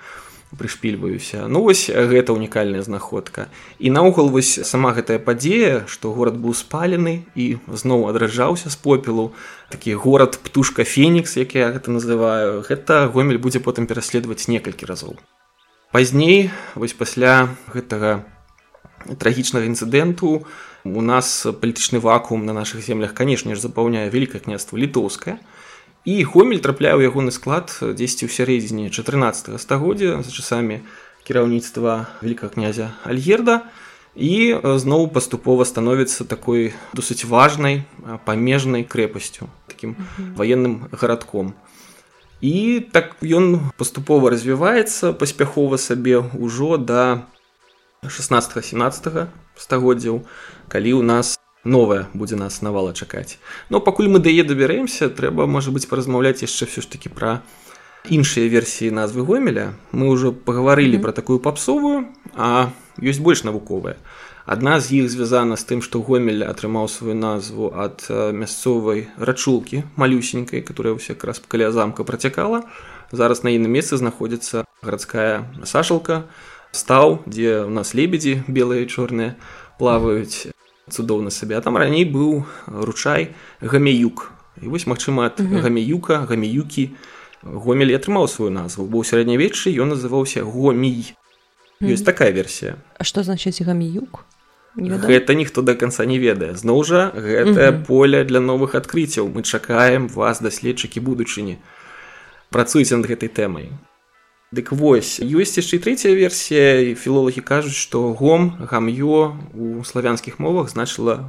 прышпільваюся. 0.53 1.49
Ну 1.49 1.65
вось 1.65 1.89
гэта 1.89 2.37
унікальная 2.37 2.83
знаходка. 2.83 3.49
І 3.79 3.89
наогул 3.89 4.29
вось 4.29 4.61
сама 4.61 4.93
гэтая 4.93 5.17
падзея 5.17 5.89
што 5.89 6.13
горад 6.13 6.37
быў 6.37 6.53
спалены 6.53 7.25
і 7.33 7.65
зноў 7.73 8.13
адраджаўся 8.13 8.69
з 8.69 8.77
попелу. 8.77 9.33
Такі 9.73 9.97
горад 9.97 10.37
птушка 10.37 10.85
фенікс 10.85 11.41
як 11.41 11.57
я 11.57 11.73
гэта 11.73 11.89
называю. 11.89 12.61
Гэта 12.61 13.09
гомель 13.09 13.41
будзе 13.41 13.65
потым 13.65 13.89
пераследаваць 13.89 14.53
некалькі 14.53 14.85
разоў 14.85 15.17
пазней 15.93 16.51
вось 16.75 16.97
пасля 16.97 17.53
гэтага 17.69 18.25
трагічнага 19.21 19.69
інцыдэнту 19.69 20.49
у 20.85 21.03
нас 21.05 21.47
палітычны 21.47 22.01
вакуум 22.01 22.47
на 22.47 22.53
наших 22.57 22.83
землях 22.83 23.15
канешне 23.15 23.55
ж 23.55 23.61
запаўняе 23.61 24.09
вялікае 24.11 24.41
княства 24.41 24.81
літоўскае. 24.81 25.39
І 26.03 26.25
гомель 26.27 26.59
трапляе 26.59 26.99
ў 26.99 27.07
ягоны 27.07 27.31
склад 27.31 27.71
дзесьці 27.79 28.27
ў 28.27 28.31
сярэдзіне 28.33 28.91
14 28.91 29.55
стагоддзя 29.61 30.25
за 30.25 30.31
часамі 30.33 30.83
кіраўніцтва 31.29 32.11
великкага 32.25 32.57
князя 32.59 32.97
альгерда. 33.07 33.69
І 34.17 34.59
зноў 34.61 35.09
паступова 35.09 35.65
становіцца 35.65 36.25
такой 36.29 36.75
досыць 36.93 37.25
важнай 37.25 37.87
памежнай 38.27 38.85
крэпасцю 38.85 39.49
таким 39.69 39.97
военным 40.37 40.89
гарадком 40.93 41.55
і 42.43 42.83
так 42.93 43.17
ён 43.23 43.71
паступова 43.79 44.35
развіваецца 44.35 45.15
паспяхова 45.15 45.79
сабе 45.79 46.19
ўжо 46.35 46.75
да 46.77 47.23
16 48.03 48.59
17 48.67 49.31
стагоддзяў 49.55 50.27
калі 50.67 50.91
ў 50.99 51.03
нас 51.07 51.39
новая 51.63 52.11
будзе 52.19 52.35
нас 52.35 52.59
навала 52.63 52.91
чакаць. 52.93 53.39
Но 53.71 53.79
пакуль 53.79 54.11
мы 54.11 54.19
дае 54.19 54.43
дабяремся 54.43 55.07
трэба 55.07 55.47
можа 55.47 55.71
быць 55.71 55.87
паразмаўляць 55.87 56.43
яшчэ 56.43 56.67
все 56.67 56.83
ж 56.83 56.91
таки 56.91 57.07
пра 57.07 57.47
іншыя 58.11 58.51
версіі 58.51 58.91
назвы 58.91 59.23
гомеля. 59.23 59.79
Мы 59.95 60.11
ўжо 60.11 60.35
пагаварылі 60.35 60.99
mm 60.99 60.99
-hmm. 60.99 61.03
пра 61.07 61.13
такую 61.13 61.39
папсовую 61.39 62.11
а 62.35 62.75
ёсць 62.99 63.23
больш 63.23 63.47
навуковая 63.47 63.97
адна 64.47 64.81
з 64.81 65.03
іх 65.03 65.11
звязана 65.11 65.57
з 65.57 65.65
тым 65.69 65.83
што 65.83 66.03
гомель 66.03 66.43
атрымаў 66.47 66.89
сваю 66.89 67.15
назву 67.15 67.71
ад 67.75 68.07
мясцовай 68.11 69.09
рачулкі 69.19 69.85
малюсенькай 69.97 70.63
которая 70.67 70.95
ўся 70.99 71.15
якраз 71.15 71.43
каля 71.47 71.71
замка 71.71 72.05
працякала. 72.05 72.67
Зараз 73.13 73.45
на 73.45 73.53
іным 73.53 73.71
месцы 73.71 73.97
знаходзіцца 74.01 74.65
гарадская 74.83 75.47
сашалка 75.65 76.25
стаў 76.73 77.23
дзе 77.27 77.69
у 77.69 77.73
нас 77.73 77.95
лебедзі 77.95 78.43
белыя 78.49 78.89
чорныя 78.89 79.37
плаваюць 79.79 80.53
цудоўна 80.91 81.31
сабе. 81.31 81.57
А 81.57 81.63
там 81.63 81.77
раней 81.77 82.05
быў 82.05 82.45
ручай 82.67 83.37
гамеюк 83.61 84.33
і 84.61 84.69
вось 84.69 84.87
магчыма 84.87 85.31
ад 85.31 85.41
гамеюка 85.41 86.27
гамеюкі 86.27 86.93
гомель 87.43 87.95
атрымаў 87.97 88.29
сваю 88.29 88.51
назву 88.51 88.87
бо 88.87 89.01
ў 89.01 89.09
сярэднявеччы 89.09 89.73
ён 89.77 89.95
называўся 89.95 90.45
гомій 90.45 91.15
ёсць 91.83 92.07
такая 92.07 92.31
версія 92.31 92.79
А 92.99 93.05
што 93.05 93.27
значыць 93.27 93.61
гаміюк 93.63 94.25
гэта 94.77 95.35
ніхто 95.35 95.63
до 95.63 95.75
конца 95.75 96.05
не 96.05 96.19
ведае. 96.19 96.57
Зноў 96.57 96.85
жа 96.85 97.13
гэтае 97.13 97.85
поле 97.85 98.25
для 98.25 98.41
новых 98.41 98.75
адкрыццяў. 98.75 99.29
Мы 99.29 99.43
чакаем 99.43 100.09
вас 100.09 100.41
даследчыкі 100.41 101.01
будучыні. 101.01 101.59
Працуйце 102.51 102.97
над 102.97 103.07
гэтай 103.07 103.29
тэмай. 103.29 103.73
Дык 104.53 104.73
вось 104.73 105.17
ёсць 105.21 105.57
яшчэ 105.57 105.81
трэцяя 105.81 106.13
версія 106.13 106.93
філолагі 106.93 107.41
кажуць 107.41 107.77
што 107.77 108.13
гом 108.13 108.61
гам'ё 108.61 109.33
у 109.57 109.81
славянскіх 109.81 110.37
мовах 110.37 110.69
значыла 110.69 111.25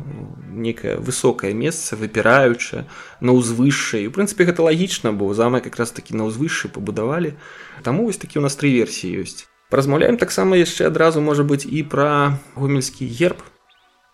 некае 0.51 0.99
высокае 0.99 1.55
месца 1.55 1.95
выпіраючае 1.95 2.83
на 3.23 3.31
ўзвышша 3.31 4.03
і 4.03 4.11
у 4.11 4.11
прынцыпе 4.11 4.43
гэта 4.43 4.67
лагічна 4.67 5.15
бо 5.15 5.31
замак 5.31 5.71
якраз 5.71 5.95
такі 5.95 6.19
на 6.19 6.27
ўзвышшы 6.27 6.67
пабудавалі. 6.67 7.39
Таму 7.83 8.11
вось 8.11 8.19
такі 8.19 8.39
у 8.39 8.43
нас 8.43 8.59
тры 8.59 8.75
версіі 8.75 9.23
ёсць 9.23 9.47
Размаўляем 9.73 10.21
таксама 10.21 10.53
яшчэ 10.53 10.93
адразу 10.93 11.17
можа 11.17 11.41
быць 11.41 11.65
і 11.65 11.81
пра 11.89 12.37
гомельскі 12.53 13.09
герб. 13.09 13.41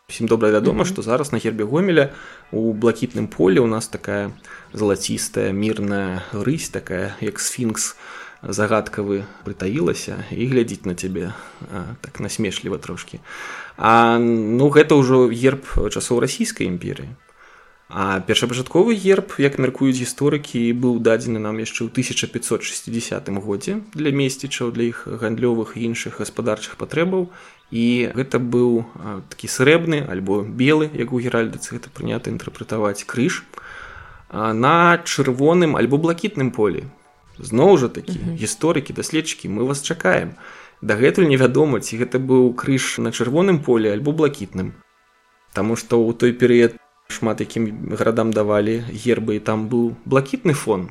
Усім 0.07 0.31
добра 0.31 0.49
вядома, 0.55 0.87
што 0.87 1.03
зараз 1.03 1.33
на 1.35 1.39
гербе 1.43 1.67
гомеля 1.67 2.15
у 2.55 2.71
блакітным 2.71 3.27
полі 3.27 3.59
у 3.59 3.67
нас 3.67 3.91
такая 3.91 4.31
залацістая 4.71 5.51
мірная 5.51 6.23
рысь 6.31 6.71
такая 6.71 7.11
як 7.19 7.43
сфінкс 7.43 7.99
загадкавы 8.39 9.27
прытаілася 9.43 10.23
і 10.31 10.47
глядзіць 10.47 10.87
на 10.87 10.95
цябе 10.95 11.35
так 11.99 12.23
насмешліва 12.23 12.79
трошкі. 12.79 13.19
А 13.75 14.15
ну 14.15 14.71
гэта 14.71 14.95
ўжо 14.95 15.27
герб 15.27 15.67
часоў 15.91 16.23
расійскай 16.23 16.71
імперыі. 16.71 17.11
А 17.89 18.19
першапачатковы 18.21 18.93
герб, 18.93 19.33
як 19.41 19.57
мяркуюць 19.57 19.97
гісторыкі, 19.97 20.61
быў 20.77 21.01
дадзены 21.01 21.41
нам 21.41 21.57
яшчэ 21.57 21.89
ў 21.89 21.89
1560 21.89 23.33
годзе 23.41 23.81
для 23.97 24.13
месцічаў 24.13 24.69
для 24.69 24.93
іх 24.93 25.09
гандлёвых 25.09 25.73
і 25.73 25.89
іншых 25.89 26.21
гаспадарчых 26.21 26.77
патрэбаў. 26.77 27.33
І 27.73 28.13
гэта 28.13 28.37
быў 28.37 28.85
такі 29.33 29.49
срэбны 29.49 30.05
альбо 30.05 30.45
белы, 30.45 30.85
як 30.93 31.09
у 31.09 31.17
геральдыцы 31.17 31.81
гэта 31.81 31.89
прынята 31.89 32.29
інтэрпрэтаваць 32.29 33.09
крыж 33.09 33.41
на 34.29 35.01
чырвоным 35.01 35.73
альбо 35.73 35.97
блакітным 35.97 36.53
полі. 36.53 36.85
Зноў 37.41 37.81
жа 37.81 37.89
такі 37.89 38.21
гісторыкі, 38.37 38.93
даследчыкі, 38.93 39.49
мы 39.49 39.65
вас 39.65 39.81
чакаем. 39.81 40.37
Дагэтуль 40.85 41.25
невядома, 41.25 41.81
ці 41.81 41.97
гэта 41.97 42.21
быў 42.21 42.53
крыж 42.53 43.01
на 43.01 43.09
чырвоным 43.09 43.65
полі 43.65 43.89
альбо 43.89 44.13
блакітным. 44.13 44.77
Таму 45.57 45.73
што 45.73 45.97
ў 45.97 46.13
той 46.13 46.37
перыяд 46.37 46.77
шмат 47.09 47.41
якім 47.41 47.93
гарадам 47.97 48.31
давалі 48.31 48.85
гербы 48.93 49.37
і 49.37 49.43
там 49.43 49.67
быў 49.69 49.97
блакітны 50.05 50.53
фон. 50.53 50.89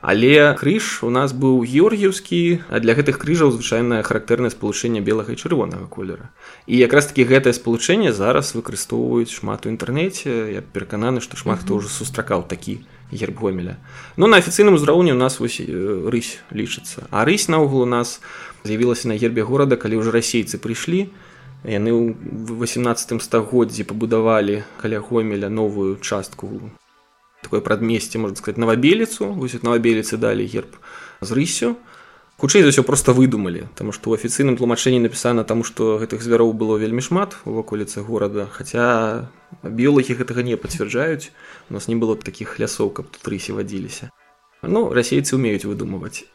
Але 0.00 0.54
крыж 0.54 1.02
у 1.02 1.10
нас 1.10 1.34
быў 1.34 1.66
георгіўскі, 1.66 2.70
а 2.70 2.78
для 2.78 2.94
гэтых 2.94 3.18
крыжаў 3.18 3.50
звычайнае 3.50 4.06
характэрнае 4.06 4.54
спалучэнне 4.54 5.02
белага 5.02 5.34
і 5.34 5.40
чырвонага 5.40 5.90
колера. 5.90 6.30
І 6.70 6.78
якраз 6.78 7.10
такі 7.10 7.26
гэтае 7.26 7.50
спалучэнне 7.50 8.14
зараз 8.14 8.54
выкарыстоўваюць 8.54 9.34
шмат 9.34 9.66
у 9.66 9.74
інтэрнэце. 9.74 10.54
Я 10.54 10.62
перакананы, 10.62 11.18
што 11.18 11.34
шмат 11.34 11.66
хто 11.66 11.82
ўжо 11.82 11.90
сустракаў 11.90 12.46
такі 12.46 12.78
герб 13.10 13.42
гомеля. 13.42 13.74
Ну 14.14 14.30
на 14.30 14.38
афіцыйным 14.38 14.78
узроўні 14.78 15.12
у 15.12 15.18
нас 15.18 15.40
вось 15.42 15.58
рысь 15.58 16.38
лічыцца. 16.54 17.10
А 17.10 17.26
рысь 17.26 17.48
наогул 17.50 17.82
у 17.82 17.90
нас 17.90 18.20
з'явілася 18.62 19.10
на 19.10 19.18
гербе 19.18 19.42
горада, 19.42 19.74
калі 19.74 19.98
ўжо 19.98 20.14
расейцы 20.14 20.62
прыйшлі, 20.62 21.10
яны 21.64 21.90
ў 21.90 22.14
18 22.62 23.22
стагоддзі 23.22 23.88
пабудавалі 23.88 24.62
каля 24.78 25.00
гомеля 25.00 25.48
новую 25.48 25.98
частку 25.98 26.70
такое 27.42 27.60
прадмесце 27.60 28.18
можна 28.18 28.36
сказать 28.36 28.58
новабеліцу 28.58 29.32
вось 29.34 29.62
новабеліцы 29.62 30.16
далі 30.16 30.46
герб 30.46 30.78
з 31.20 31.32
рысю. 31.32 31.76
Хутчэй 32.38 32.62
за 32.62 32.70
ўсё 32.70 32.86
просто 32.86 33.10
выдумалі 33.10 33.66
таму 33.74 33.90
што 33.90 34.14
ў 34.14 34.22
афіцыйным 34.22 34.54
тлумачэнні 34.54 35.02
напісана 35.02 35.42
таму 35.42 35.66
што 35.66 35.98
гэтых 35.98 36.22
звяроў 36.22 36.54
было 36.54 36.78
вельмі 36.78 37.02
шмат 37.02 37.34
у 37.42 37.58
ваколіцы 37.58 38.06
горада. 38.06 38.46
Хаця 38.46 39.26
біолагі 39.66 40.14
гэтага 40.14 40.46
не 40.46 40.54
пацвярджаюць. 40.54 41.34
У 41.70 41.74
нас 41.74 41.90
не 41.90 41.98
было 41.98 42.14
такіх 42.14 42.62
лясоў 42.62 42.94
каб 42.94 43.10
тут 43.10 43.26
рысе 43.26 43.58
вадзіліся. 43.58 44.14
Ну 44.62 44.94
расейцы 44.94 45.34
умеюць 45.34 45.66
выдумываць 45.66 46.30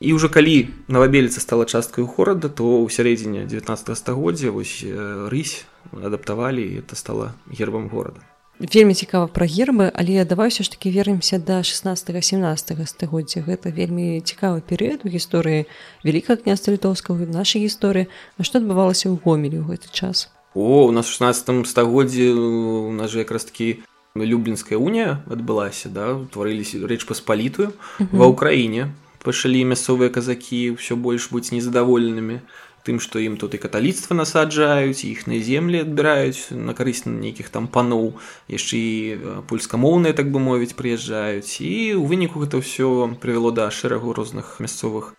І 0.00 0.16
ўжо 0.16 0.32
калі 0.32 0.72
навабеліца 0.88 1.44
стала 1.44 1.68
часткаю 1.68 2.08
горада, 2.08 2.48
то 2.48 2.64
ў 2.64 2.88
сярэдзіне 2.88 3.44
19 3.44 3.92
стагоддзя 3.92 4.48
вось 4.48 4.80
рысь 5.28 5.68
адаптавалі 5.92 6.64
і 6.64 6.80
это 6.80 6.96
стала 6.96 7.36
гербам 7.52 7.92
горада. 7.92 8.24
Вельмі 8.56 8.96
цікава 8.96 9.28
пра 9.28 9.44
гербы, 9.44 9.92
але 9.92 10.24
давай 10.24 10.48
ўсё 10.48 10.64
ж 10.64 10.72
такі 10.72 10.88
вернемся 10.88 11.36
да 11.36 11.60
16-17 11.60 12.80
стагоддзя. 12.88 13.44
Гэта 13.44 13.68
вельмі 13.68 14.24
цікавы 14.24 14.64
перыяд 14.64 15.04
у 15.04 15.12
гісторыі 15.12 15.68
вялікага 16.00 16.48
княства 16.48 16.72
літоўскага 16.72 17.28
нашай 17.28 17.68
гісторыі. 17.68 18.08
А 18.08 18.40
што 18.40 18.64
адбывалася 18.64 19.12
ў 19.12 19.20
гомелі 19.20 19.60
ў 19.60 19.68
гэты 19.68 19.92
час? 19.92 20.32
О 20.56 20.88
у 20.88 20.92
нас 20.96 21.12
16 21.12 21.68
стагоддзі 21.68 22.32
у 22.32 22.92
нас 22.96 23.12
жа 23.12 23.20
якраз 23.20 23.44
такі 23.44 23.84
люблінская 24.16 24.80
унія 24.80 25.20
адбылася 25.28 25.92
да 25.92 26.16
утварыліся 26.16 26.80
рэч 26.88 27.04
паспалітую 27.04 27.76
ва 28.16 28.32
ўкраіне 28.32 28.96
пачалі 29.24 29.62
мясцовыя 29.72 30.10
казакі 30.10 30.76
ўсё 30.76 30.96
больш 30.96 31.28
быць 31.34 31.52
незадаволенымі 31.52 32.40
тым 32.84 33.00
што 33.04 33.20
ім 33.20 33.36
тут 33.36 33.54
і 33.54 33.60
каталіцтва 33.60 34.16
насаджаюць 34.16 35.04
іхныя 35.04 35.44
землі 35.44 35.84
адбіраюць 35.84 36.56
на 36.56 36.72
карысць 36.72 37.04
нейкіх 37.04 37.52
там 37.52 37.68
паноў 37.68 38.16
яшчэ 38.48 38.76
і 38.80 39.18
польскамоўныя 39.52 40.16
так 40.16 40.32
бы 40.32 40.40
мовіць 40.40 40.76
прыязджаюць 40.80 41.60
і 41.60 42.00
ў 42.00 42.04
выніку 42.08 42.40
гэта 42.44 42.64
ўсё 42.64 43.20
прывяло 43.20 43.52
да 43.52 43.68
шэрагу 43.68 44.16
розных 44.16 44.56
мясцовых 44.64 45.12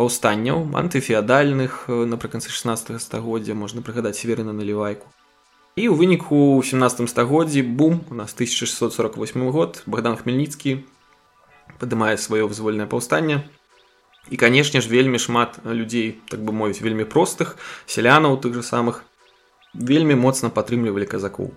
паўстанняў 0.00 0.72
антыфеадальных 0.72 1.84
напрыканцы 1.88 2.48
16 2.48 2.96
стагоддзя 3.04 3.52
можна 3.52 3.84
прыгадаць 3.84 4.24
верына 4.24 4.56
налівайку 4.56 5.12
і 5.76 5.92
ў 5.92 5.94
выніку 6.00 6.36
ў 6.56 6.64
17 6.64 7.12
стагоддзі 7.12 7.60
бум 7.60 8.00
у 8.08 8.16
нас 8.16 8.32
1648 8.32 9.50
год 9.52 9.82
богдан 9.84 10.16
хмельніцкі 10.16 10.80
падымае 11.78 12.16
сваё 12.16 12.48
вызвольнае 12.48 12.86
паўстанне 12.86 13.44
і 14.30 14.36
канешне 14.36 14.80
ж 14.80 14.90
вельмі 14.90 15.18
шмат 15.22 15.60
людзей 15.64 16.18
так 16.30 16.42
бы 16.42 16.52
мовіць 16.52 16.82
вельмі 16.82 17.04
простых 17.04 17.56
сялянаў 17.86 18.40
тых 18.42 18.54
же 18.54 18.62
самых 18.62 19.04
вельмі 19.74 20.18
моцна 20.18 20.50
падтрымлівалі 20.50 21.06
казакоў 21.06 21.54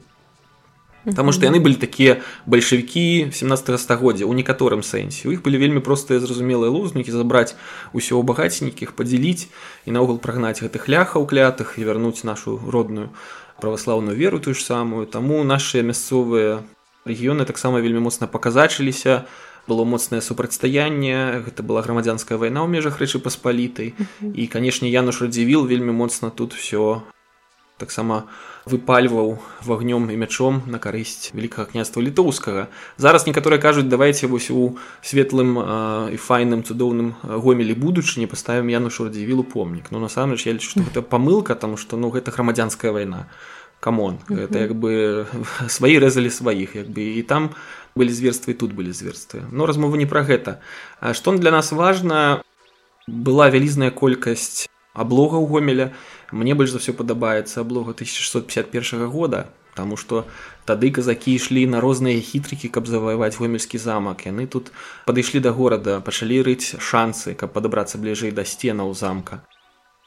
Таму 1.15 1.31
што 1.31 1.47
яны 1.47 1.63
былі 1.63 1.79
такія 1.79 2.19
бальшавікі 2.45 3.31
17 3.31 3.79
стагоддзя 3.79 4.27
у 4.27 4.35
некаторым 4.35 4.83
сэнсе 4.83 5.29
у 5.29 5.31
іх 5.31 5.41
былі 5.41 5.57
вельмі 5.57 5.79
простыя 5.79 6.19
зразумелыя 6.19 6.69
лузнікі 6.69 7.15
забраць 7.15 7.55
усё 7.95 8.19
ў 8.19 8.23
багаценькіх 8.27 8.91
падзяліць 8.99 9.47
і 9.87 9.95
наогул 9.95 10.19
прагнаць 10.19 10.59
гэтых 10.59 10.91
ляхаў 10.91 11.23
клятых 11.23 11.79
і 11.79 11.87
вярнуць 11.87 12.27
нашу 12.27 12.59
родную 12.59 13.15
праваслаўную 13.63 14.15
веру 14.15 14.43
тую 14.43 14.53
ж 14.55 14.63
самую. 14.63 15.07
Таму 15.07 15.39
нашыя 15.47 15.87
мясцовыя 15.87 16.67
рэгіёны 17.07 17.47
таксама 17.47 17.79
вельмі 17.79 18.03
моцна 18.03 18.27
паказачыліся 18.27 19.23
у 19.23 19.48
было 19.67 19.83
моцнае 19.83 20.21
супрацьстаянне 20.21 21.43
гэта 21.45 21.63
была 21.63 21.81
грамадзянская 21.81 22.37
вайна 22.37 22.63
ў 22.63 22.69
межах 22.69 22.99
рэчы 23.01 23.19
паспалітай. 23.19 23.95
І 24.21 24.47
канешне 24.47 24.89
януш 24.89 25.21
радзівіл 25.21 25.65
вельмі 25.65 25.91
моцна 25.91 26.29
тут 26.29 26.53
все 26.53 27.03
таксама 27.79 28.27
выпальваў 28.67 29.39
вагнём 29.65 30.11
і 30.11 30.15
мячом 30.19 30.61
на 30.67 30.77
карысць 30.77 31.31
вялікага 31.33 31.71
княства 31.71 32.03
літоўскага. 32.03 32.67
Зараз 32.99 33.25
некаторыя 33.25 33.57
кажуць 33.57 33.89
давайте 33.89 34.27
вось 34.27 34.51
у 34.51 34.77
светлым 35.01 35.57
і 36.13 36.17
файным 36.19 36.61
цудоўным 36.61 37.15
гомелі 37.23 37.73
будучыні 37.73 38.27
паставім 38.27 38.69
янушу 38.69 39.07
радзівілу 39.09 39.47
помнік. 39.47 39.89
Но 39.91 39.97
ну, 39.97 40.05
насамрэч 40.05 40.45
я 40.45 40.53
лічу 40.53 40.75
што 40.75 40.85
гэта 40.85 41.01
памылка 41.01 41.55
таму 41.55 41.79
што 41.79 41.97
ну 41.97 42.11
гэта 42.11 42.29
грамадзянская 42.35 42.91
вайна. 42.91 43.31
Камон 43.79 44.19
гэта 44.27 44.59
як 44.67 44.75
бы 44.75 45.25
свае 45.71 45.97
рэзалі 46.03 46.29
сваіх 46.29 46.75
як 46.75 46.91
бы. 46.91 47.15
І 47.15 47.23
там 47.23 47.55
былі 47.99 48.15
зверствы 48.15 48.55
тут 48.55 48.71
былі 48.73 48.95
зверствы. 48.95 49.43
Но 49.51 49.67
размова 49.67 49.99
не 49.99 50.07
пра 50.07 50.23
гэта. 50.23 50.59
Што 51.11 51.35
для 51.35 51.51
нас 51.51 51.71
важна 51.75 52.41
была 53.07 53.51
вялізная 53.51 53.91
колькасць 53.91 54.71
аблога 54.95 55.37
ў 55.37 55.45
гомеля 55.51 55.87
мне 56.31 56.55
больш 56.55 56.71
за 56.71 56.79
ўсё 56.79 56.95
падабаецца 56.95 57.61
аблога 57.61 57.91
1651 57.97 59.09
года 59.11 59.49
Таму 59.79 59.95
што 60.01 60.25
тады 60.67 60.89
казакі 60.91 61.35
ішлі 61.39 61.63
на 61.73 61.79
розныя 61.83 62.19
хітрыкі, 62.29 62.71
каб 62.73 62.89
заваяваць 62.89 63.37
гомельскі 63.39 63.79
замак. 63.79 64.25
Яны 64.27 64.43
тут 64.55 64.73
падышлі 65.05 65.39
да 65.45 65.53
горада, 65.55 66.01
пачалі 66.03 66.41
рыць 66.49 66.75
шансы, 66.89 67.37
каб 67.37 67.55
падабрацца 67.55 68.01
бліжэй 68.01 68.35
да 68.35 68.43
сценаў 68.43 68.91
замка 68.97 69.39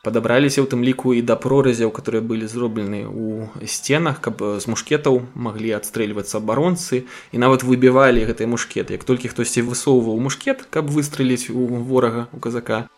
падабраліся 0.03 0.59
ў 0.63 0.67
тым 0.67 0.83
ліку 0.83 1.15
і 1.15 1.23
да 1.23 1.39
проразяў 1.39 1.95
которые 1.95 2.23
былі 2.27 2.51
зроблены 2.51 3.07
ў 3.07 3.71
сценах 3.71 4.19
каб 4.19 4.43
з 4.43 4.67
мушкетаў 4.67 5.23
маглі 5.35 5.79
адстрэльвацца 5.79 6.43
абаронцы 6.43 7.07
і 7.31 7.37
нават 7.39 7.63
выбівалі 7.63 8.27
гэтыя 8.27 8.51
мушкеты 8.51 8.99
як 8.99 9.07
толькі 9.07 9.31
хтосьці 9.31 9.63
высоўваў 9.63 10.19
мушкет 10.19 10.67
каб 10.75 10.91
выстрэліць 10.91 11.55
у 11.55 11.71
ворага 11.87 12.27
у 12.35 12.43
казака 12.43 12.91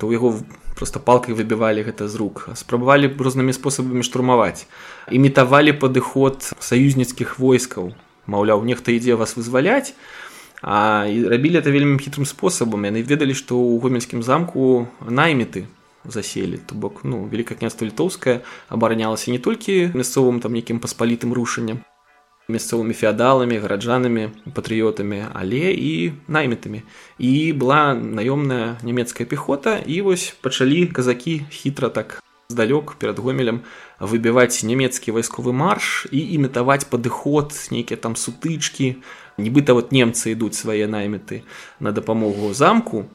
то 0.00 0.08
ў 0.08 0.16
яго 0.16 0.40
просто 0.78 1.04
палкай 1.04 1.34
выбівалі 1.34 1.82
гэта 1.82 2.06
з 2.06 2.14
рук. 2.14 2.46
Спрабавалі 2.54 3.10
рознымі 3.18 3.50
спосабамі 3.50 4.06
штурмаваць. 4.06 4.70
Імітавалі 5.10 5.74
падыход 5.74 6.54
саюзніцкіх 6.62 7.42
войскаў. 7.42 7.98
Маўляў 8.30 8.62
нехта 8.62 8.94
ідзе 8.94 9.18
вас 9.18 9.34
вызваляць. 9.34 9.98
А 10.62 11.02
рабілі 11.02 11.58
это 11.58 11.74
вельмі 11.74 11.98
хітрым 11.98 12.30
спосабам. 12.30 12.86
Яны 12.86 13.02
ведалі 13.02 13.34
што 13.34 13.58
ў 13.58 13.82
гомельскім 13.82 14.22
замку 14.22 14.86
найміты 15.02 15.66
заселі 16.04 16.58
то 16.66 16.74
бок 16.74 17.04
ну 17.04 17.24
великое 17.26 17.54
княство 17.54 17.84
літоўскае 17.86 18.40
абаранялася 18.68 19.30
не 19.30 19.38
толькі 19.38 19.90
мясцовым 19.94 20.40
там 20.40 20.52
нейкім 20.52 20.80
паспалітым 20.80 21.32
рушаннем 21.32 21.84
мясцовымі 22.48 22.96
феадаламі 22.96 23.60
гараджанамі 23.60 24.22
патрыётамі 24.56 25.28
але 25.36 25.68
і 25.76 26.16
наймітамі. 26.32 26.80
І 27.20 27.52
была 27.52 27.92
наёмная 27.92 28.80
нямецкая 28.80 29.28
пехота 29.28 29.76
і 29.84 30.00
вось 30.00 30.32
пачалі 30.40 30.88
казакі 30.88 31.44
хітра 31.52 31.92
так 31.92 32.24
здалёк 32.48 32.96
перад 32.96 33.20
гомелем 33.20 33.60
выбіваць 34.00 34.64
нямецкі 34.64 35.12
вайсковы 35.12 35.52
марш 35.52 36.08
і 36.08 36.24
імітаваць 36.40 36.88
падыход 36.88 37.52
нейкія 37.68 38.00
там 38.00 38.16
сутычкі. 38.16 39.04
Нібыта 39.36 39.76
вот 39.76 39.92
немцы 39.92 40.32
ідуць 40.32 40.56
свае 40.56 40.88
найміты 40.88 41.44
на 41.84 41.92
дапамогу 41.92 42.56
замку 42.56 43.12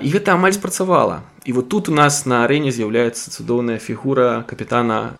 і 0.00 0.10
гэта 0.10 0.34
амаль 0.34 0.54
спрацавала. 0.54 1.22
І 1.44 1.52
вот 1.52 1.68
тут 1.68 1.88
у 1.88 1.94
нас 1.94 2.26
на 2.26 2.44
арэне 2.44 2.70
з'яўляецца 2.70 3.30
цудоўная 3.30 3.78
фігура 3.78 4.44
капітана 4.46 5.18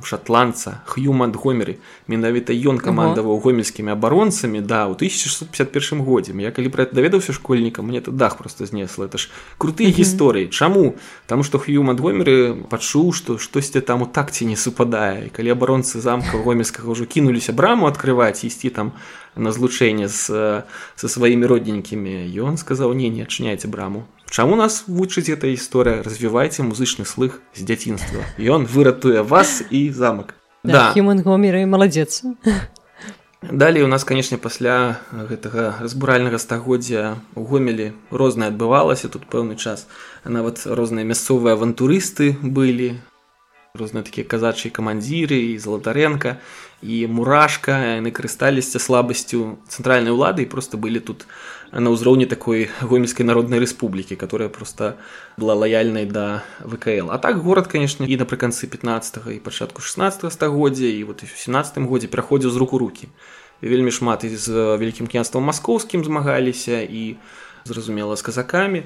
шотландца 0.00 0.80
Хьюман 0.86 1.32
Гомеры 1.36 1.76
менавіта 2.08 2.56
ён 2.56 2.80
камандаваў 2.80 3.36
гомельскімі 3.44 3.92
абаронцамі 3.92 4.64
да 4.64 4.88
ў 4.88 4.96
1651 4.96 6.00
годзе. 6.00 6.32
Я 6.40 6.50
калі 6.50 6.72
пра 6.72 6.88
даведаўся 6.88 7.36
школьнікам 7.36 7.92
мне 7.92 8.00
дах 8.00 8.38
просто 8.38 8.64
знесла 8.66 9.06
это 9.06 9.18
ж 9.18 9.28
крутыя 9.58 9.92
гісторыі. 9.92 10.48
Чаму? 10.48 10.96
Таму 11.26 11.44
што 11.44 11.60
Хьюман 11.60 12.00
Гомеры 12.00 12.56
пачуў 12.72 13.12
што 13.12 13.36
штосьці 13.36 13.84
там 13.84 14.02
у 14.02 14.06
такці 14.08 14.48
не 14.48 14.56
супадае. 14.56 15.28
Калі 15.28 15.52
абаронцы 15.52 16.00
замка 16.00 16.40
гомельскага 16.40 16.88
ўжо 16.88 17.04
кінуліся 17.04 17.52
браму 17.52 17.86
адкрываць 17.86 18.48
ісці 18.48 18.72
там 18.72 18.96
на 19.36 19.52
злучэнне 19.52 20.08
з 20.08 20.64
са 20.96 21.06
сваімі 21.08 21.46
родненькімі 21.46 22.28
ён 22.40 22.56
сказаў 22.56 22.92
не 22.92 23.08
не 23.08 23.24
адчыняйце 23.24 23.68
браму 23.68 24.08
Чаму 24.32 24.56
нас 24.56 24.84
вучыць 24.88 25.28
эта 25.28 25.44
гісторыя? 25.52 26.00
Развівайце 26.00 26.64
музычны 26.64 27.04
слых 27.04 27.44
з 27.52 27.68
дзяцінства. 27.68 28.24
Ён 28.40 28.64
выратуе 28.64 29.20
вас 29.20 29.60
і 29.68 29.92
замак. 29.92 30.32
Да, 30.64 30.96
да. 30.96 31.02
маладзец. 31.68 32.24
Далей 33.42 33.82
у 33.82 33.88
нас 33.92 34.04
канешне 34.08 34.38
пасля 34.38 35.04
гэтага 35.12 35.84
разбуральнага 35.84 36.40
стагоддзя 36.40 37.20
у 37.36 37.44
гомелі 37.44 37.92
рознае 38.08 38.48
адбывалася 38.48 39.12
тут 39.12 39.28
пэўны 39.28 39.60
час 39.60 39.84
нават 40.24 40.64
розныя 40.64 41.04
мясцовыя 41.04 41.52
авантурысты 41.52 42.32
былі 42.40 43.02
розныя 43.76 44.00
такія 44.00 44.24
казачыя 44.24 44.72
камандзіры 44.72 45.52
і 45.52 45.58
золотаренко 45.58 46.38
і 46.80 47.04
мурашка 47.10 47.98
яны 47.98 48.14
карысталіся 48.14 48.78
слабасцю 48.78 49.58
цэнтральнай 49.68 50.14
улады 50.14 50.46
і 50.46 50.48
просто 50.48 50.78
былі 50.78 51.02
тут 51.02 51.26
у 51.26 51.61
на 51.72 51.88
ўзроўні 51.88 52.26
такой 52.28 52.68
гомельской 52.84 53.24
народной 53.24 53.58
рэспублікі 53.58 54.16
которая 54.16 54.48
просто 54.48 54.96
была 55.36 55.54
лояльнай 55.54 56.04
да 56.04 56.44
вКл 56.60 57.08
а 57.08 57.18
так 57.18 57.40
город 57.40 57.68
конечно 57.68 58.04
і 58.04 58.16
напрыканцы 58.16 58.66
15 58.66 59.26
і 59.32 59.38
пачатку 59.40 59.80
16 59.80 60.32
стагоддзя 60.32 60.86
і 60.86 61.04
вот 61.04 61.22
в 61.24 61.32
17 61.32 61.78
годзе 61.88 62.08
пераходзіў 62.08 62.50
з 62.50 62.56
руку 62.56 62.78
руки 62.78 63.08
вельмі 63.62 63.90
шмат 63.90 64.26
з 64.26 64.76
вялікім 64.76 65.06
княствам 65.06 65.44
маскоўскім 65.48 66.04
змагаліся 66.04 66.82
і 66.82 67.16
зразумела 67.64 68.16
з 68.16 68.22
казакамі. 68.22 68.82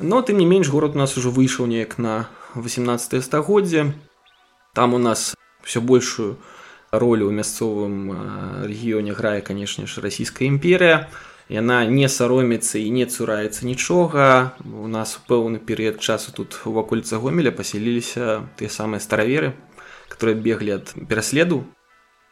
Но 0.00 0.22
тым 0.22 0.38
не 0.38 0.46
менш 0.46 0.68
город 0.68 0.96
у 0.96 0.98
нас 0.98 1.16
ужо 1.16 1.30
выйшаў 1.30 1.66
неяк 1.66 1.98
на 1.98 2.26
18 2.56 3.22
стагоддзе. 3.22 3.92
Там 4.74 4.94
у 4.94 4.98
нас 4.98 5.36
все 5.62 5.80
большую 5.80 6.38
ролю 6.90 7.30
ў 7.30 7.32
мясцовым 7.36 8.10
рэгіёне 8.64 9.12
грае 9.14 9.40
канешне 9.40 9.86
ж 9.86 10.00
расійская 10.00 10.48
імперія 10.48 11.06
а 11.06 11.33
яна 11.48 11.84
не 11.86 12.08
саромецца 12.08 12.78
і 12.78 12.88
не 12.90 13.06
цураецца 13.06 13.66
нічога. 13.66 14.54
У 14.64 14.88
нас 14.88 15.18
у 15.18 15.24
пэўны 15.28 15.58
перыяд 15.58 16.00
часу 16.00 16.32
тут 16.32 16.60
у 16.64 16.72
вакольца 16.72 17.18
гомеля 17.18 17.52
пасяліліся 17.52 18.44
тыя 18.56 18.70
самыя 18.72 19.00
стараверы 19.00 19.54
которые 20.08 20.38
беглі 20.38 20.78
ад 20.78 20.94
пераследу 21.08 21.64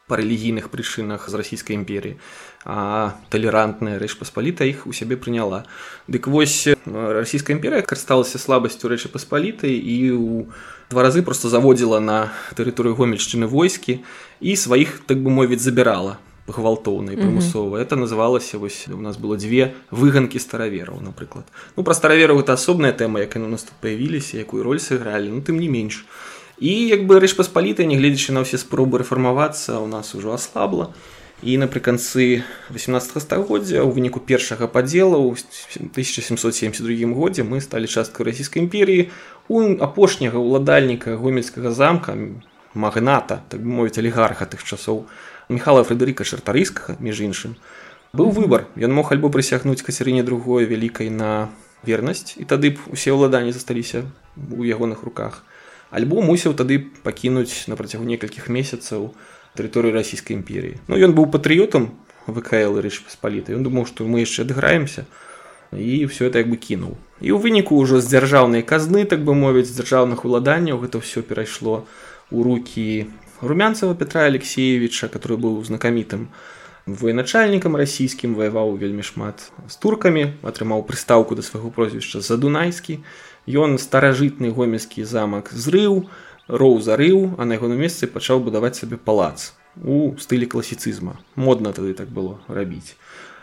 па 0.07 0.19
рэлігійных 0.19 0.69
прычынах 0.71 1.27
з 1.31 1.35
расійскай 1.35 1.75
імперіі 1.79 2.19
а 2.63 3.19
талерантная 3.31 3.99
рэч 3.99 4.15
паспаліта 4.19 4.67
іх 4.67 4.87
у 4.87 4.93
сябе 4.95 5.17
прыняла. 5.17 5.67
Дык 6.07 6.31
вось 6.31 6.69
расійская 6.87 7.57
імперія 7.57 7.83
карысталася 7.83 8.39
слабасцю 8.39 8.87
рэчы 8.87 9.11
паспалітай 9.11 9.75
і 9.75 9.97
у 10.15 10.29
два 10.91 11.03
разы 11.03 11.23
просто 11.23 11.49
заводзіла 11.49 11.99
на 11.99 12.31
тэрыторыю 12.55 12.95
гомельшчыны 12.95 13.51
войскі 13.51 14.03
і 14.39 14.55
сваіх 14.55 15.03
так 15.07 15.23
бы 15.23 15.31
мовіць 15.31 15.63
забірала 15.63 16.23
гвалтоўна 16.47 17.15
і 17.15 17.17
прымусова 17.17 17.79
это 17.79 17.95
называлася 17.95 18.59
вось 18.59 18.89
у 18.91 18.99
нас 18.99 19.17
было 19.17 19.39
дзве 19.39 19.75
выганкі 19.91 20.43
старавераў 20.43 20.99
напрыклад 20.99 21.47
ну 21.77 21.87
пра 21.87 21.95
старавераў 21.95 22.43
это 22.43 22.53
асобная 22.59 22.93
тэма 22.93 23.23
як 23.23 23.39
яны 23.39 23.47
у 23.47 23.55
нас 23.55 23.63
тут 23.63 23.79
паявіліся 23.79 24.43
якую 24.43 24.67
роль 24.67 24.83
сыгралі 24.83 25.31
ну 25.31 25.41
тым 25.41 25.63
не 25.63 25.71
менш 25.71 26.05
і 26.59 26.73
як 26.91 27.07
бы 27.07 27.23
рэч 27.23 27.39
паспалітай 27.39 27.87
нягледзячы 27.87 28.35
на 28.35 28.43
ўсе 28.43 28.59
спробы 28.59 28.99
рэфармавацца 29.07 29.79
у 29.79 29.87
нас 29.87 30.15
ужо 30.19 30.35
аслабла 30.35 30.91
і 31.43 31.59
напрыканцы 31.63 32.43
18 32.75 33.23
стагоддзя 33.23 33.87
у 33.87 33.95
выніку 33.95 34.19
першага 34.19 34.67
падзела 34.67 35.23
ў 35.23 35.39
1772 35.95 37.07
годзе 37.15 37.47
мы 37.47 37.63
сталі 37.63 37.87
часткай 37.87 38.27
расійскай 38.27 38.67
імперіі 38.67 39.15
у 39.47 39.79
апошняга 39.79 40.43
ўладальніка 40.43 41.15
гомельскага 41.15 41.71
замка 41.71 42.19
магната 42.75 43.47
так 43.47 43.63
мовіць 43.63 43.99
алігарха 44.03 44.51
тых 44.51 44.67
часоў 44.67 45.07
у 45.07 45.32
Михала 45.53 45.85
Фредерыка 45.85 46.25
Чартарыскага, 46.25 46.97
між 46.99 47.21
іншым, 47.29 47.57
быў 48.17 48.33
выбар. 48.33 48.67
Ён 48.77 48.97
мог 48.97 49.13
альбо 49.13 49.29
прысягнуць 49.29 49.85
кацярыне 49.85 50.25
другой 50.25 50.65
вялікай 50.65 51.13
на 51.13 51.53
вернасць 51.85 52.35
і 52.41 52.45
тады 52.49 52.73
б 52.75 52.81
усе 52.89 53.13
ўладанні 53.13 53.53
засталіся 53.53 54.09
у 54.37 54.65
ягоных 54.65 55.05
руках. 55.05 55.45
Альбо 55.93 56.25
мусіў 56.25 56.57
тады 56.57 56.81
пакінуць 57.05 57.69
на 57.69 57.77
працягу 57.77 58.09
некалькіх 58.09 58.49
месяцаў 58.49 59.13
тэрыторыю 59.57 59.93
расійскай 59.93 60.37
імперіі. 60.37 60.81
Ну 60.89 60.97
ён 60.97 61.13
быў 61.13 61.29
патрыётам 61.29 61.93
ВКЛ 62.27 62.81
рэч 62.81 63.05
паспаліта. 63.05 63.53
Ён 63.53 63.67
думаў, 63.67 63.85
што 63.85 64.09
мы 64.09 64.25
яшчэ 64.25 64.49
адыграемся 64.49 65.05
і 65.73 66.05
все 66.07 66.29
это 66.29 66.39
як 66.39 66.49
бы 66.53 66.57
кінуў. 66.57 66.97
І 67.21 67.33
ў 67.33 67.39
выніку 67.41 67.81
ўжо 67.81 68.01
з 68.01 68.09
дзяржаўнай 68.13 68.63
казны, 68.63 69.05
так 69.09 69.25
бы 69.25 69.33
мовіць, 69.33 69.73
з 69.73 69.81
дзяржаўных 69.81 70.25
уладанняў 70.29 70.81
гэта 70.85 71.01
ўсё 71.01 71.25
перайшло 71.25 71.89
у 72.29 72.45
рукі 72.45 73.09
Румянцева 73.43 73.95
Петра 73.97 74.23
Алексеевича, 74.23 75.09
который 75.09 75.37
быў 75.37 75.59
знакамітым 75.67 76.29
военачальнікам 76.87 77.75
расійскім 77.75 78.37
ваяваў 78.39 78.77
вельмі 78.79 79.03
шмат 79.03 79.51
з 79.67 79.75
туркамі, 79.83 80.39
атрымаў 80.47 80.87
прыстаўку 80.87 81.35
да 81.35 81.43
свайго 81.43 81.75
прозвішча 81.75 82.23
задунайскі. 82.23 83.03
Ён 83.51 83.83
старажытны 83.83 84.55
гомельскі 84.55 85.03
замак 85.03 85.51
зрыў, 85.51 86.07
роў 86.47 86.79
зарыў, 86.87 87.35
а 87.35 87.43
на 87.43 87.59
ягоным 87.59 87.83
месцы 87.83 88.07
пачаў 88.07 88.47
будаваць 88.47 88.79
сабе 88.79 88.95
палац 88.95 89.59
у 89.83 90.15
стылі 90.23 90.47
класіцызма. 90.47 91.19
модна 91.35 91.73
тады 91.73 91.95
так 91.99 92.15
было 92.15 92.39
рабіць. 92.47 92.95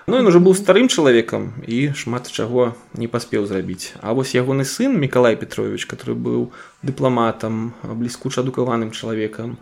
Ну 0.08 0.16
ён 0.16 0.32
уже 0.32 0.40
быў 0.40 0.56
старым 0.56 0.88
чалавекам 0.88 1.60
і 1.68 1.92
шмат 1.92 2.32
чаго 2.32 2.74
не 2.96 3.12
паспеў 3.12 3.46
зрабіць. 3.46 3.94
А 4.00 4.14
вось 4.14 4.32
ягоны 4.34 4.64
сын 4.64 4.96
Миколай 4.96 5.36
Петрович, 5.36 5.86
который 5.86 6.16
быў 6.16 6.50
дыпламатам, 6.84 7.76
бліскуча 7.84 8.42
адукаваным 8.42 8.92
чалавекам, 8.92 9.60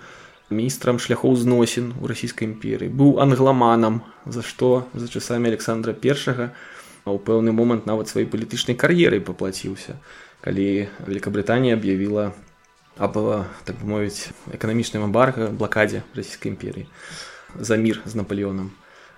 міністрам 0.49 0.99
шляхоў 0.99 1.35
зносін 1.35 1.93
у 2.01 2.07
расійскай 2.07 2.47
імперыі 2.47 2.87
быў 2.87 3.19
англаманам 3.19 4.01
за 4.25 4.41
што 4.41 4.87
за 4.93 5.07
часамі 5.11 5.51
александра 5.51 5.93
першага 5.93 6.53
у 7.05 7.19
пэўны 7.19 7.51
момант 7.51 7.85
нават 7.87 8.07
сваёй 8.07 8.27
палітычнай 8.31 8.79
кар'ерай 8.79 9.19
паплаціўся 9.19 9.99
калі 10.41 10.87
великкабрытанія 11.03 11.75
аб'явіла 11.75 12.31
аб 12.97 13.13
так 13.67 13.75
бы 13.77 13.85
мовіць 13.99 14.31
эканамічным 14.55 15.03
эмбарга 15.11 15.51
блакадзе 15.51 16.03
расійскай 16.15 16.55
імперіі 16.55 16.87
за 17.59 17.75
мір 17.75 18.01
з 18.05 18.15
наполеоном 18.15 18.71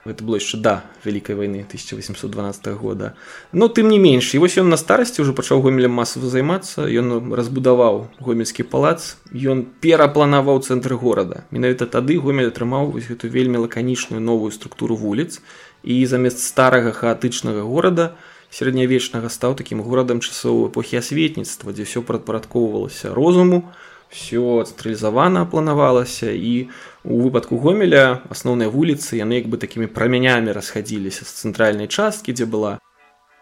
гэта 0.05 0.23
было 0.23 0.39
яшчэ 0.39 0.57
да 0.63 0.83
вялікай 1.03 1.35
вайны 1.35 1.65
1812 1.67 2.67
года. 2.79 3.13
Но 3.51 3.67
тым 3.67 3.89
не 3.89 3.99
менш 3.99 4.33
і 4.33 4.39
вось 4.39 4.57
ён 4.57 4.69
на 4.69 4.77
старасці 4.79 5.21
ўжо 5.21 5.35
пачаў 5.35 5.62
гомелем 5.62 5.91
масава 5.91 6.31
займацца 6.31 6.88
ён 6.88 7.35
разбудаваў 7.35 8.07
гомельскі 8.23 8.63
палац 8.63 9.19
ён 9.33 9.67
перапланаваў 9.83 10.63
цэнтры 10.63 10.95
горада 10.95 11.43
менавіта 11.51 11.85
тады 11.85 12.15
гомель 12.17 12.49
атрымаў 12.49 12.95
вось 12.95 13.12
гэту 13.12 13.27
вельмі 13.27 13.65
лаканічную 13.67 14.23
новую 14.23 14.51
структуру 14.55 14.95
вуліц 14.95 15.43
і 15.83 16.05
замест 16.05 16.39
старага 16.39 16.91
хаатычнага 16.95 17.67
горада 17.67 18.15
сярэднявечнага 18.49 19.29
стаў 19.29 19.53
такім 19.59 19.83
горадам 19.85 20.23
часоў 20.23 20.71
эпохі 20.71 20.99
асветніцтва 21.03 21.75
дзе 21.75 21.85
ўсё 21.85 22.01
прадпарадкоўвалася 22.07 23.13
розуму 23.13 23.69
все 24.10 24.65
цэнтралізавана 24.65 25.45
планавалася 25.45 26.34
і 26.34 26.69
у 27.06 27.22
выпадку 27.24 27.62
гомеля 27.62 28.22
асноўныя 28.34 28.69
вуліцы 28.74 29.22
яны 29.22 29.41
як 29.41 29.48
бы 29.48 29.62
такімі 29.62 29.88
прамянямі 29.88 30.54
расхадзіліся 30.58 31.26
з 31.26 31.32
цэнтральнай 31.45 31.88
часткі 31.88 32.34
дзе 32.34 32.50
была 32.50 32.78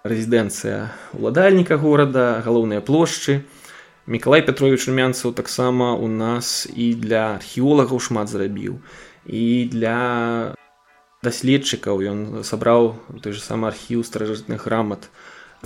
рэзідэнцыя 0.03 0.91
уладальніка 1.17 1.79
горада 1.79 2.43
галоўныя 2.43 2.83
плошчы 2.83 3.41
мікалай 4.07 4.43
петрович 4.43 4.87
румянцаў 4.87 5.33
таксама 5.33 5.95
у 5.95 6.07
нас 6.07 6.67
і 6.71 6.93
для 6.95 7.39
археолагаў 7.39 7.99
шмат 7.99 8.31
зрабіў 8.31 8.79
і 9.27 9.67
для 9.71 10.55
даследчыкаў. 11.23 12.01
Ён 12.01 12.19
сабраў 12.43 12.95
той 13.21 13.33
же 13.33 13.41
самы 13.41 13.67
архіў 13.67 14.03
старажытных 14.07 14.65
грамат 14.65 15.09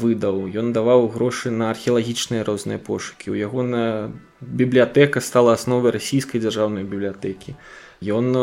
выдаў. 0.01 0.49
Ён 0.49 0.73
даваў 0.73 1.07
грошы 1.13 1.53
на 1.53 1.69
археалагічныя 1.69 2.43
розныя 2.43 2.81
пошукі. 2.81 3.31
У 3.31 3.37
ягоная 3.37 4.09
бібліятэка 4.41 5.21
стала 5.21 5.53
асновай 5.53 5.93
расійскай 5.93 6.41
дзяржаўнай 6.41 6.83
бібліятэкі. 6.83 7.55
Ён 8.01 8.33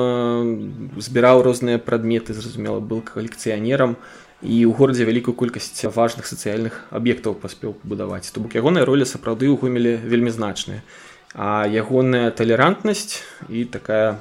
збіраў 1.03 1.42
розныя 1.42 1.83
прадметы 1.83 2.33
зразумела 2.38 2.79
был 2.79 3.03
калекцыянерам 3.03 3.99
і 4.38 4.57
ў 4.62 4.71
горадзе 4.71 5.03
вялікую 5.03 5.35
колькасць 5.35 5.83
важных 5.90 6.31
сацыяльных 6.31 6.87
аб'ектаў 6.94 7.35
паспеў 7.35 7.75
пабудаваць. 7.83 8.31
То 8.31 8.38
бок 8.38 8.55
ягоная 8.55 8.87
роля 8.87 9.03
сапраўды 9.03 9.51
ў 9.51 9.59
гомелі 9.59 9.99
вельмі 10.07 10.31
значная 10.31 10.87
а 11.35 11.66
ягоная 11.68 12.31
талерантнасць 12.31 13.21
і 13.49 13.64
такая 13.64 14.21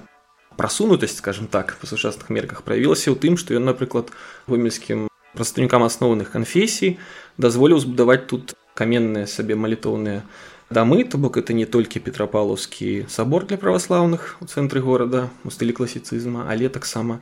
прасунутасць 0.57 1.17
скажем 1.17 1.47
так 1.47 1.77
па 1.79 1.87
сучасных 1.87 2.29
мерках 2.29 2.63
праявілася 2.67 3.13
ў 3.13 3.17
тым 3.17 3.37
што 3.39 3.55
ён 3.55 3.69
напрыклад 3.69 4.11
гомельскім 4.47 5.07
прадстаўнікам 5.37 5.85
асноўных 5.85 6.33
канфесій 6.33 6.97
дазволіў 7.37 7.79
збудаваць 7.85 8.25
тут 8.31 8.57
каменныя 8.73 9.29
сабе 9.29 9.55
малітоўныя 9.55 10.25
дамы 10.73 11.05
то 11.05 11.21
бок 11.21 11.37
это 11.37 11.53
не 11.53 11.65
толькі 11.65 12.03
петрапалаўскі 12.03 13.05
сабор 13.07 13.45
для 13.45 13.61
праваслаўных 13.61 14.35
у 14.41 14.49
цэнтры 14.49 14.81
горада 14.81 15.29
у 15.45 15.53
стылі 15.53 15.77
класіцызма 15.77 16.49
але 16.49 16.73
таксама 16.73 17.21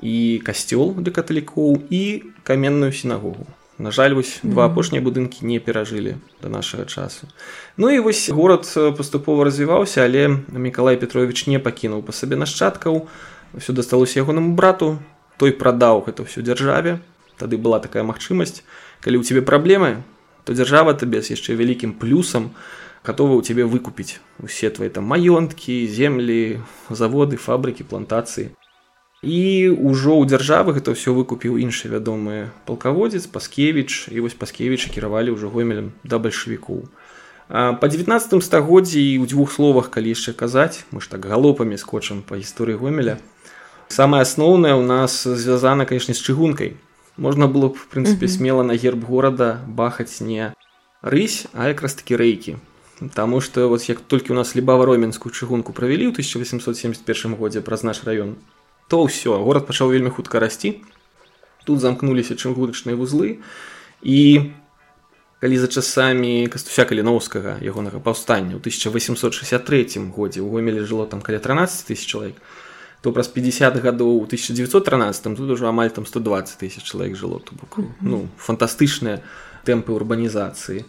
і 0.00 0.40
касцёл 0.46 0.94
для 0.96 1.12
каталікоў 1.12 1.82
і 1.90 2.02
каменную 2.46 2.92
сінагогу 2.92 3.46
На 3.78 3.90
жаль 3.90 4.14
вось 4.16 4.40
два 4.42 4.64
апошнія 4.72 5.04
будынкі 5.04 5.44
не 5.44 5.60
перажылі 5.60 6.16
да 6.40 6.48
нашага 6.48 6.88
часу. 6.88 7.28
Ну 7.76 7.90
і 7.92 8.00
вось 8.00 8.30
горад 8.32 8.64
паступова 8.96 9.44
развіваўся 9.44 10.00
але 10.00 10.40
мікалай 10.48 10.96
петрович 10.96 11.44
не 11.46 11.60
пакінуў 11.60 12.00
па 12.00 12.16
сабе 12.16 12.40
нашчадкаў. 12.40 13.04
Ўсё 13.52 13.76
дасталося 13.76 14.24
ягонаму 14.24 14.56
брату. 14.56 14.96
Той 15.36 15.52
прадаў 15.52 16.08
гэта 16.08 16.24
ўсё 16.24 16.40
дзяржаве 16.40 17.04
тады 17.38 17.56
была 17.56 17.80
такая 17.80 18.02
магчымасць. 18.02 18.64
Калі 19.00 19.20
ў 19.20 19.24
цябе 19.24 19.42
праблемы 19.44 20.02
то 20.46 20.54
дзяржава 20.54 20.94
табе 20.94 21.22
з 21.22 21.34
яшчэ 21.34 21.58
вялікім 21.58 21.98
плюсам 21.98 22.54
готова 23.06 23.34
у 23.38 23.42
цябе 23.42 23.66
выкупіць 23.66 24.18
усе 24.42 24.70
твои 24.70 24.88
там 24.88 25.06
маёнткі 25.10 25.86
землі 25.90 26.62
заводы 26.90 27.36
фабрыкі 27.36 27.82
плантацыі. 27.82 28.54
І 29.26 29.74
ўжо 29.74 30.14
ў 30.22 30.30
дзяржавы 30.30 30.78
гэта 30.78 30.94
ўсё 30.94 31.16
выкупіў 31.18 31.58
іншы 31.58 31.90
вядомы 31.90 32.54
палкаводзец 32.66 33.26
паскевич 33.26 34.06
і 34.14 34.22
вось 34.22 34.38
паскевіча 34.38 34.94
кіравалі 34.94 35.34
ўжо 35.34 35.50
гомелем 35.50 35.98
да 36.06 36.22
бальшавікоў. 36.22 36.86
Па 37.50 37.86
19 37.86 38.42
стагоддзі 38.42 39.02
і 39.02 39.18
ў 39.18 39.24
дзвюх 39.26 39.50
словах 39.50 39.90
калі 39.90 40.14
яшчэ 40.14 40.34
казаць 40.34 40.86
мы 40.94 41.02
ж 41.02 41.10
так 41.10 41.26
галопамі 41.26 41.74
скотчам 41.74 42.22
па 42.22 42.38
гісторыі 42.38 42.78
гомеля 42.78 43.18
самае 43.88 44.22
асноўнае 44.26 44.74
ў 44.78 44.82
нас 44.82 45.26
звязана 45.26 45.86
канешне 45.86 46.14
з 46.14 46.22
чыгункай 46.22 46.74
можна 47.16 47.48
было 47.48 47.68
б 47.68 47.74
в 47.74 47.88
прынцыпе 47.88 48.28
смела 48.28 48.62
на 48.62 48.76
герб 48.76 49.04
горада 49.04 49.60
бахаць 49.66 50.20
не 50.20 50.52
рысь 51.02 51.46
а 51.52 51.68
якраз 51.68 51.94
такі 51.94 52.16
рэйкі 52.16 52.56
Таму 53.12 53.42
што 53.44 53.68
вот 53.68 53.84
як 53.92 54.00
толькі 54.00 54.32
у 54.32 54.36
нас 54.36 54.56
лібава-роменскую 54.56 55.28
чыгунку 55.28 55.76
правялі 55.76 56.08
ў 56.08 56.16
1871 56.16 57.36
годзе 57.36 57.60
праз 57.60 57.84
наш 57.84 58.00
раён 58.08 58.40
то 58.88 59.04
ўсё 59.04 59.36
горад 59.44 59.68
пачаў 59.68 59.92
вельмі 59.92 60.08
хутка 60.08 60.40
расці 60.40 60.80
тут 61.68 61.80
замкнуліся 61.80 62.38
чыгуначныя 62.40 62.96
вузлы 62.96 63.44
і 64.00 64.52
калі 65.44 65.56
за 65.60 65.68
часамі 65.68 66.48
кастуся 66.48 66.88
каліноўскага 66.88 67.60
ягонага 67.60 68.00
паўстання 68.00 68.56
ў 68.56 68.64
1863 68.64 70.08
годзе 70.08 70.40
ў 70.40 70.48
гомелі 70.48 70.88
жыло 70.88 71.04
там 71.04 71.20
каля 71.20 71.36
13 71.36 71.92
тысяч 71.92 72.08
чалавек 72.08 72.40
то 73.06 73.12
праз 73.14 73.28
50 73.30 73.78
гадоў 73.78 74.18
у 74.18 74.24
1913 74.26 75.22
тут 75.38 75.50
уже 75.50 75.68
амаль 75.70 75.94
там 75.94 76.06
120 76.06 76.58
тысяч 76.58 76.82
чалавек 76.82 77.14
жыло 77.14 77.38
то 77.38 77.54
бок 77.54 77.78
ну 78.02 78.26
фантастычныя 78.34 79.22
тэмпы 79.62 79.94
урбанізацыі 79.94 80.82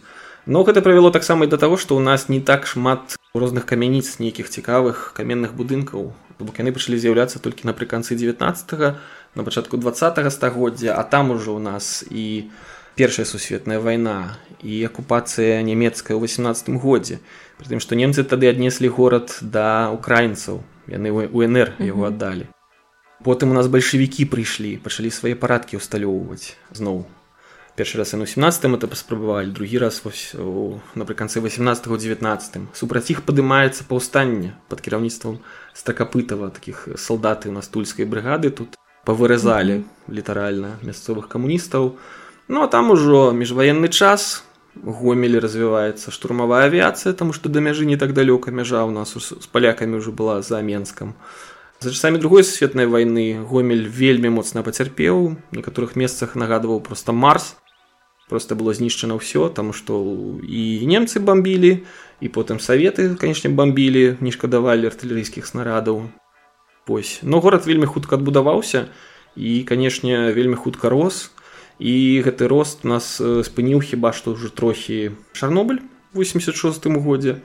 но 0.46 0.64
гэта 0.66 0.82
правяло 0.82 1.12
таксама 1.14 1.46
і 1.46 1.52
да 1.54 1.62
таго 1.62 1.78
што 1.78 1.94
ў 1.94 2.02
нас 2.02 2.26
не 2.26 2.42
так 2.42 2.66
шмат 2.66 3.14
розных 3.38 3.70
камяніц 3.70 4.18
нейкіх 4.18 4.50
цікавых 4.50 5.14
каменных 5.14 5.54
будынкаў. 5.54 6.10
Бок 6.42 6.58
яны 6.58 6.74
пачалі 6.74 6.98
з'яўляцца 6.98 7.38
толькі 7.38 7.70
напрыканцы 7.70 8.18
19 8.18 8.98
на 9.38 9.44
пачатку 9.46 9.78
два 9.78 9.94
стагоддзя 9.94 10.98
а 10.98 11.06
там 11.06 11.30
ужо 11.30 11.54
ў 11.54 11.62
нас 11.62 12.02
і 12.10 12.50
першая 12.98 13.30
сусветная 13.30 13.78
вайна 13.78 14.42
і 14.58 14.82
акупацыя 14.90 15.62
нямецкая 15.62 16.18
ў 16.18 16.26
18 16.26 16.82
годзе. 16.82 17.22
Притым 17.62 17.78
што 17.78 17.94
немцы 17.94 18.26
тады 18.26 18.50
аднеслі 18.50 18.90
горад 18.90 19.38
да 19.38 19.94
украінцаў 19.94 20.66
яны 20.88 21.12
унр 21.12 21.76
яго 21.78 22.08
аддалі 22.08 22.48
потым 23.24 23.52
у 23.52 23.54
нас 23.58 23.68
бальшавікі 23.68 24.26
прыйшлі 24.32 24.78
пачалі 24.82 25.12
свае 25.12 25.34
парадкі 25.36 25.78
ўсталёўваць 25.82 26.56
зноў 26.72 27.04
першы 27.78 27.98
раз 27.98 28.12
яны 28.14 28.26
17 28.26 28.74
это 28.74 28.90
паспрабавалі 28.90 29.54
другі 29.54 29.78
раз 29.78 30.02
вось 30.02 30.34
напрыканцы 30.98 31.38
18 31.38 31.86
19 31.86 32.74
супраць 32.74 33.10
іх 33.14 33.22
падымаецца 33.22 33.86
паўстанне 33.86 34.58
под 34.68 34.82
кіраўніцтвам 34.82 35.38
стакапытава 35.74 36.50
таких 36.50 36.88
салдаты 36.96 37.48
у 37.48 37.54
нас 37.54 37.68
тульскай 37.68 38.04
брыгады 38.04 38.50
тут 38.50 38.74
павыразалі 39.04 39.84
літаральна 40.08 40.74
мясцовых 40.82 41.28
камуністаў 41.28 41.94
ну 42.48 42.62
а 42.62 42.66
там 42.66 42.90
ужо 42.90 43.30
міжваенны 43.30 43.88
час 43.88 44.42
гомелі 44.84 45.38
развіваецца 45.38 46.10
штурмавая 46.10 46.66
авіяцыя 46.70 47.12
таму 47.12 47.32
што 47.32 47.48
да 47.48 47.60
мяжы 47.60 47.86
не 47.86 47.96
так 47.96 48.14
далёка 48.14 48.50
мяжа 48.50 48.84
у 48.84 48.90
нас 48.90 49.14
з 49.14 49.46
палякамі 49.52 49.98
ўжо 50.02 50.12
была 50.12 50.42
за 50.42 50.62
менскам 50.62 51.14
за 51.80 51.90
часамі 51.94 52.18
другой 52.18 52.42
сусветнай 52.42 52.86
вайны 52.86 53.38
гомель 53.46 53.86
вельмі 53.86 54.34
моцна 54.34 54.62
пацярпеў 54.66 55.38
некаторых 55.54 55.94
месцах 55.94 56.34
нагадваў 56.34 56.80
просто 56.80 57.12
марс. 57.12 57.56
Просто 58.28 58.54
было 58.54 58.74
знішчана 58.74 59.16
ўсё 59.16 59.48
таму 59.48 59.72
што 59.72 59.96
і 60.42 60.84
немцы 60.84 61.16
бомбілі 61.16 61.86
і 62.20 62.26
потым 62.28 62.60
саветы 62.60 63.14
канешне 63.16 63.48
бомбілі 63.48 64.18
не 64.20 64.34
шкадавалі 64.34 64.90
артылерыйскіх 64.90 65.48
снарадаў 65.48 66.10
ось 66.88 67.20
но 67.22 67.40
горад 67.40 67.64
вельмі 67.64 67.86
хутка 67.86 68.20
адбудаваўся 68.20 68.92
і 69.32 69.62
канешне 69.64 70.34
вельмі 70.36 70.60
хутка 70.60 70.92
рос 70.92 71.32
і 71.78 72.22
гэты 72.26 72.50
рост 72.50 72.82
нас 72.84 73.18
спыніў 73.22 73.80
хіба 73.80 74.12
што 74.12 74.34
ўжо 74.34 74.50
трохі 74.50 75.14
чарнобыль 75.32 75.80
86 76.14 76.86
годзе. 76.98 77.40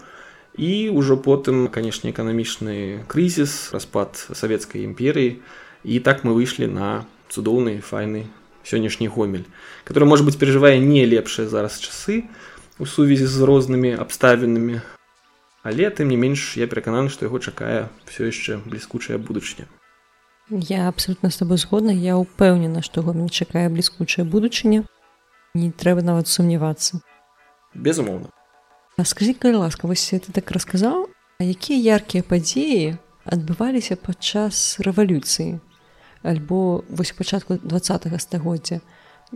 І 0.53 0.93
ўжо 0.93 1.17
потым 1.17 1.65
канешне 1.69 2.13
эканамічны 2.13 3.05
крызіс 3.09 3.73
распад 3.73 4.17
савецкай 4.33 4.85
імперыі. 4.85 5.41
І 5.83 5.99
так 5.99 6.23
мы 6.23 6.33
выйшлі 6.37 6.69
на 6.69 7.05
цудоўны 7.29 7.81
файны 7.81 8.29
сённяшні 8.63 9.07
гомель 9.07 9.45
который 9.83 10.05
может 10.05 10.25
быть 10.25 10.39
перажывае 10.39 10.79
не 10.79 11.05
лепшыя 11.05 11.47
зараз 11.47 11.81
часы 11.81 12.29
у 12.79 12.85
сувязі 12.85 13.25
з 13.25 13.41
рознымі 13.41 13.97
абставінамі. 13.99 14.81
Але 15.63 15.89
тым 15.89 16.07
не 16.07 16.17
менш 16.17 16.57
я 16.57 16.67
перакананы 16.67 17.09
што 17.09 17.25
яго 17.25 17.39
чакае 17.39 17.89
все 18.07 18.31
яшчэ 18.31 18.61
бліскучая 18.63 19.17
будучня 19.17 19.67
Я 20.59 20.87
абсолютно 20.87 21.29
з 21.29 21.37
тобой 21.37 21.57
згодна 21.57 21.91
я 21.91 22.17
ўпэўнена 22.17 22.81
што 22.85 23.01
гомель 23.01 23.29
чакае 23.29 23.69
бліскучая 23.73 24.25
будучыня 24.25 24.83
не 25.53 25.71
трэба 25.71 26.05
нават 26.05 26.27
сумнявацца 26.27 27.01
безумоўна 27.73 28.29
скажи 29.03 29.33
калі 29.33 29.65
ласка 29.65 29.87
вось 29.87 30.05
ты 30.13 30.29
так 30.29 30.51
расказаў 30.51 31.09
а 31.39 31.41
якія 31.43 31.97
яркія 31.97 32.21
падзеі 32.21 32.97
адбываліся 33.25 33.97
падчас 33.97 34.77
рэвалюцыі 34.85 35.57
альбо 36.21 36.83
вось 36.89 37.17
пачатку 37.17 37.57
два 37.57 37.79
стагоддзя 37.79 38.81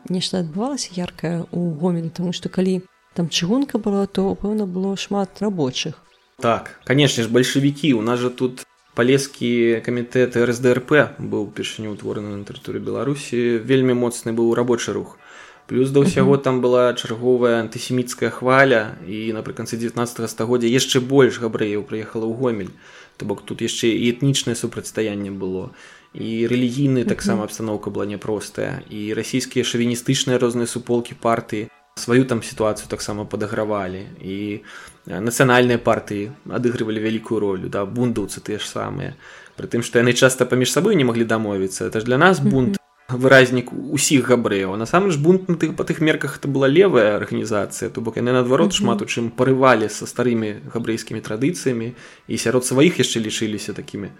нешта 0.09 0.45
адбывалася 0.45 0.93
яркае 0.93 1.49
у 1.51 1.71
гомелі 1.81 2.13
тому 2.13 2.29
што 2.29 2.49
калі 2.49 2.81
там 3.17 3.29
чыгунка 3.29 3.81
была 3.81 4.05
то 4.05 4.35
пэўна 4.35 4.69
было 4.69 4.93
шмат 4.93 5.41
рабочых. 5.41 6.05
Так 6.37 6.77
канешне 6.85 7.23
ж 7.25 7.33
бальшавікі 7.33 7.97
у 7.97 8.01
нас 8.05 8.19
жа 8.19 8.29
тут 8.29 8.66
палескі 8.97 9.79
камітэт 9.85 10.33
рсдрп 10.41 11.21
быў 11.21 11.45
упершыню 11.45 11.93
ўтвораны 11.93 12.33
на 12.33 12.43
тэрыторыі 12.49 12.81
беларусі. 12.81 13.61
Вельмі 13.61 13.93
моцны 13.93 14.33
быў 14.33 14.57
рабочы 14.57 14.97
рух. 14.97 15.21
Плюс 15.69 15.91
да 15.93 16.01
ўсяго 16.01 16.41
там 16.41 16.63
была 16.63 16.95
чарговая 16.97 17.61
антысеміцкая 17.61 18.33
хваля. 18.33 18.97
І 19.05 19.35
напрыканцы 19.37 19.77
19 19.77 20.01
стагоддзя 20.25 20.71
яшчэ 20.71 21.03
больш 21.03 21.37
габрэяў 21.37 21.85
прыехала 21.85 22.25
ў 22.25 22.33
гомель. 22.33 22.73
То 23.21 23.29
бок 23.29 23.45
тут 23.45 23.61
яшчэ 23.61 23.93
і 23.93 24.09
этнічнае 24.09 24.57
супрацьстаянне 24.57 25.29
было. 25.29 25.75
І 26.17 26.49
рэлігійны 26.49 27.05
таксама 27.05 27.45
абстаноўка 27.45 27.93
была 27.93 28.09
няпростая. 28.09 28.81
І 28.89 29.13
расійскія 29.13 29.61
шавіністычныя 29.61 30.41
розныя 30.41 30.65
суполкі 30.65 31.13
партыі 31.19 31.69
сваю 31.99 32.25
там 32.25 32.41
сітуацыю 32.41 32.89
таксама 32.89 33.25
падагравалі. 33.25 34.07
І 34.23 34.63
нацыянальныя 35.07 35.79
партыі 35.79 36.31
адыгрывалі 36.51 36.99
вялікую 36.99 37.39
ролю 37.39 37.71
да 37.71 37.85
бундаўцы 37.85 38.43
тыя 38.43 38.59
ж 38.59 38.67
самыя 38.67 39.15
прытым 39.55 39.83
што 39.83 40.03
яны 40.03 40.13
часта 40.13 40.45
паміж 40.45 40.71
сабой 40.75 40.99
не 40.99 41.07
маглі 41.07 41.23
дамовіцца 41.23 41.87
это 41.87 42.03
ж 42.03 42.11
для 42.11 42.19
нас 42.19 42.43
бунт 42.43 42.75
выразнік 43.07 43.71
усіх 43.71 44.27
габрэяў 44.27 44.75
насамрэч 44.75 45.15
бунт 45.23 45.47
на 45.47 45.55
тых 45.55 45.75
па 45.79 45.87
тых 45.87 46.03
мерках 46.03 46.35
это 46.39 46.51
была 46.51 46.67
левая 46.67 47.15
арганізацыя 47.15 47.89
то 47.89 48.03
бок 48.03 48.19
яны 48.19 48.35
наадварот 48.35 48.75
шмат 48.75 49.01
у 49.01 49.07
чым 49.07 49.31
парывалі 49.31 49.87
са 49.87 50.03
старымі 50.03 50.67
габрэйскімі 50.75 51.23
традыцыямі 51.23 51.95
і 52.27 52.35
сярод 52.35 52.67
сваіх 52.67 52.99
яшчэ 52.99 53.23
лічыліся 53.23 53.71
такімі 53.71 54.11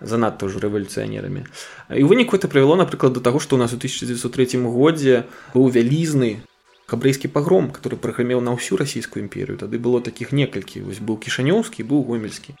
занадта 0.00 0.46
ўжо 0.46 0.62
рэвалюцыянерамі 0.62 1.42
і 1.90 2.02
ў 2.02 2.06
выніку 2.06 2.38
это 2.38 2.46
прывяло 2.46 2.78
напрыклад 2.78 3.18
до 3.18 3.20
таго 3.20 3.42
што 3.42 3.58
у 3.58 3.58
нас 3.58 3.74
у 3.74 3.78
1903 3.82 4.62
годзе 4.70 5.26
быў 5.50 5.66
вялізны 5.66 6.38
габрэйскі 6.88 7.28
пагром 7.28 7.68
который 7.70 8.00
праграмеў 8.00 8.40
на 8.40 8.56
ўсю 8.56 8.80
расійскую 8.80 9.22
імперію 9.24 9.60
тады 9.60 9.76
было 9.78 10.00
такіх 10.00 10.32
некалькі. 10.32 10.80
Вось 10.88 11.04
быў 11.04 11.20
кішанёўскі 11.20 11.84
быў 11.84 12.04
гомельскі. 12.08 12.56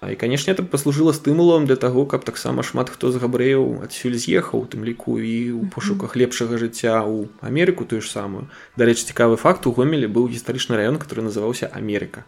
А 0.00 0.12
і 0.12 0.16
канешне 0.16 0.52
это 0.52 0.62
паслужыла 0.62 1.12
стымулам 1.12 1.66
для 1.66 1.76
таго 1.76 2.06
каб 2.06 2.24
таксама 2.24 2.62
шмат 2.62 2.90
хто 2.90 3.10
з 3.10 3.18
габрэяў 3.18 3.82
адсюль 3.82 4.14
з'ехаў 4.14 4.68
тым 4.70 4.84
ліку 4.86 5.18
і 5.18 5.56
ў 5.56 5.72
пошуках 5.72 6.14
лепшага 6.14 6.60
жыцця 6.62 7.00
ў 7.02 7.26
Амерыку 7.40 7.88
тую 7.88 8.04
ж 8.04 8.12
самую. 8.12 8.46
Дарэчы 8.76 9.08
цікавы 9.10 9.40
факт 9.40 9.66
у 9.66 9.72
гомелі 9.72 10.06
быў 10.06 10.30
гістарычны 10.30 10.76
раён 10.78 11.00
который 11.02 11.26
называўся 11.26 11.66
Амерыка. 11.72 12.22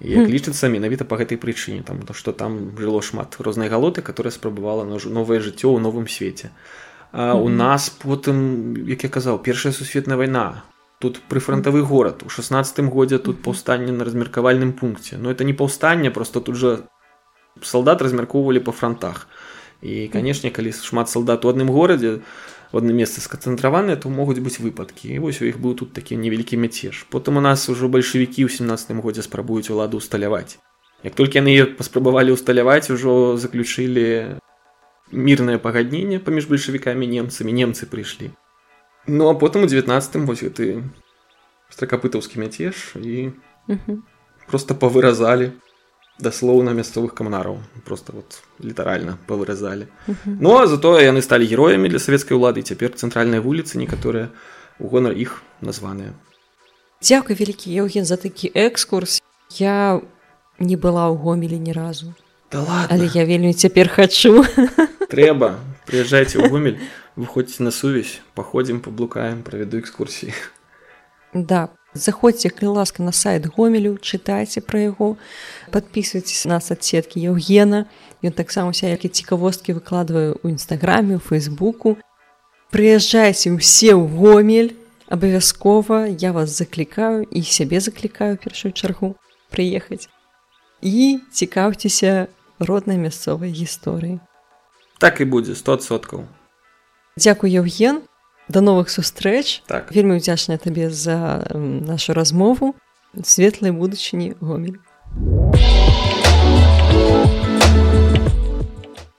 Як 0.00 0.30
лічыцца 0.30 0.70
менавіта 0.70 1.04
па 1.04 1.18
гэтай 1.18 1.36
прычыне 1.36 1.82
там 1.82 2.06
то 2.06 2.14
што 2.14 2.32
там 2.32 2.78
жыло 2.78 3.02
шмат 3.02 3.36
рознай 3.38 3.68
галоты 3.68 4.00
которая 4.00 4.32
спрабавала 4.32 4.86
новае 4.86 5.40
жыццё 5.44 5.74
ў 5.74 5.78
новым 5.82 6.08
свеце. 6.08 6.54
а 6.54 6.83
у 7.14 7.48
нас 7.48 7.90
потым 7.90 8.74
як 8.90 9.04
я 9.04 9.08
казаў 9.08 9.38
першая 9.38 9.72
сусветная 9.72 10.16
вайна. 10.16 10.64
Тут 10.98 11.20
прыфронтавы 11.28 11.82
горад. 11.82 12.22
У 12.26 12.28
шестнадцатым 12.28 12.90
годзе 12.90 13.18
тут 13.18 13.42
паўстанне 13.42 13.92
на 13.92 14.04
размеркавальным 14.04 14.72
пункце. 14.72 15.16
Но 15.16 15.30
это 15.30 15.44
не 15.44 15.52
паўстанне 15.52 16.10
просто 16.10 16.40
тут 16.40 16.56
жа 16.56 16.80
салдат 17.62 18.02
размяркоўвалі 18.02 18.58
па 18.58 18.72
фронтах 18.72 19.28
і 19.82 20.08
канешне 20.08 20.50
калі 20.50 20.72
шмат 20.72 21.08
салдат 21.08 21.44
у 21.44 21.48
адным 21.48 21.70
горадзе 21.70 22.22
в 22.72 22.76
одно 22.76 22.90
месцы 22.90 23.20
сканцэнтраваныя 23.20 23.94
то 23.96 24.10
могуць 24.10 24.42
быць 24.42 24.58
выпадкі. 24.58 25.14
І 25.14 25.22
вось 25.22 25.38
у 25.38 25.46
іх 25.46 25.62
быў 25.62 25.78
тут 25.78 25.92
такі 25.92 26.16
невялікі 26.16 26.58
мяцеж. 26.58 27.06
Потым 27.10 27.38
у 27.38 27.44
нас 27.44 27.68
ужо 27.68 27.86
бальшавікі 27.86 28.42
ў 28.42 28.50
семнадцатым 28.50 28.98
годзе 28.98 29.22
спрабуюць 29.22 29.70
уладу 29.70 30.02
усталяваць 30.02 30.58
як 31.04 31.14
толькі 31.14 31.44
яны 31.44 31.76
паспрабавалі 31.76 32.32
усталяваць 32.32 32.88
ужо 32.90 33.36
заключылі 33.36 34.40
мірнае 35.14 35.58
пагадненне 35.62 36.18
паміж 36.18 36.50
бальшавікамі 36.50 37.06
немцамі 37.06 37.54
немцы 37.54 37.86
прыйшлі 37.86 38.34
Ну 39.06 39.28
а 39.28 39.34
потым 39.34 39.64
у 39.64 39.66
19 39.66 40.26
вось 40.26 40.42
гэты 40.42 40.82
стракапытаўскі 41.70 42.40
мяцеж 42.40 42.96
і 42.98 43.32
просто 44.50 44.74
павыразалі 44.74 45.52
даслоўна 46.18 46.70
мясцовых 46.70 47.14
камунараў 47.14 47.58
просто 47.84 48.12
вот 48.12 48.42
літаральна 48.60 49.18
павыразалі 49.26 49.86
Ну 50.26 50.58
а 50.58 50.66
затое 50.66 51.04
яны 51.04 51.22
сталі 51.22 51.46
героямі 51.46 51.88
для 51.88 51.98
савецкай 51.98 52.36
улады. 52.36 52.62
Цяпер 52.62 52.94
цэнтральныя 52.94 53.40
вуліцы 53.40 53.78
некаторыя 53.78 54.30
у 54.78 54.88
гонар 54.88 55.12
іх 55.12 55.42
названыя 55.60 56.14
Дзякуй 57.02 57.36
вялікі 57.36 57.70
Еўген 57.70 58.04
за 58.04 58.16
такі 58.16 58.50
экскурс 58.54 59.20
я 59.58 60.00
не 60.58 60.76
была 60.76 61.10
ў 61.10 61.18
гомелі 61.18 61.58
ні 61.58 61.72
разу. 61.72 62.14
Да 62.52 62.60
ладно. 62.60 62.86
але 62.90 63.10
я 63.14 63.24
вельмі 63.24 63.52
цяпер 63.54 63.88
хачу 63.88 64.44
трэба 65.10 65.60
прыязджайце 65.86 66.40
ў 66.40 66.48
гомель 66.48 66.78
выходзьце 67.16 67.62
на 67.62 67.70
сувязь 67.70 68.20
паходзім 68.34 68.80
паблукаем 68.80 69.42
правяду 69.46 69.80
экскурсіі 69.80 70.32
да 71.34 71.68
заходзьце 71.94 72.50
калі 72.50 72.78
ласка 72.78 73.02
на 73.02 73.12
сайт 73.12 73.46
гомелю 73.46 73.96
чытайце 73.98 74.60
пра 74.60 74.80
яго 74.90 75.16
подписывайтесь 75.70 76.44
на 76.44 76.60
соцсеткі 76.60 77.22
Еўгена 77.22 77.86
ён 78.22 78.32
таксама 78.32 78.74
усякі 78.74 79.08
цікавосткі 79.08 79.78
выкладваю 79.78 80.38
ў 80.42 80.58
нстаграме 80.58 81.18
у 81.18 81.22
фейсбуку. 81.22 81.96
Прыязджайце 82.74 83.54
ўсе 83.54 83.94
ў 83.94 84.10
гомель 84.10 84.74
абавязкова 85.06 86.10
я 86.10 86.34
вас 86.34 86.50
заклікаю 86.50 87.22
і 87.30 87.42
сябе 87.42 87.78
заклікаю 87.78 88.38
першую 88.42 88.74
чаргу 88.74 89.14
прыехаць 89.54 90.10
і 90.82 91.22
цікаўцеся 91.30 92.26
роднай 92.58 92.98
мясцовай 92.98 93.54
гісторыі 93.54 94.18
так 94.98 95.20
і 95.20 95.24
будзе 95.24 95.52
100соткаў 95.52 96.26
Дзякуй 97.16 97.50
Еўген. 97.54 98.02
Да 98.48 98.60
новых 98.60 98.90
сустрэч. 98.90 99.62
Так. 99.66 99.94
Вельмі 99.94 100.18
удзячная 100.18 100.58
табе 100.58 100.90
за 100.90 101.46
нашу 101.54 102.12
размову. 102.12 102.74
Светлай 103.22 103.70
будучыні 103.70 104.34
гомель. 104.42 104.82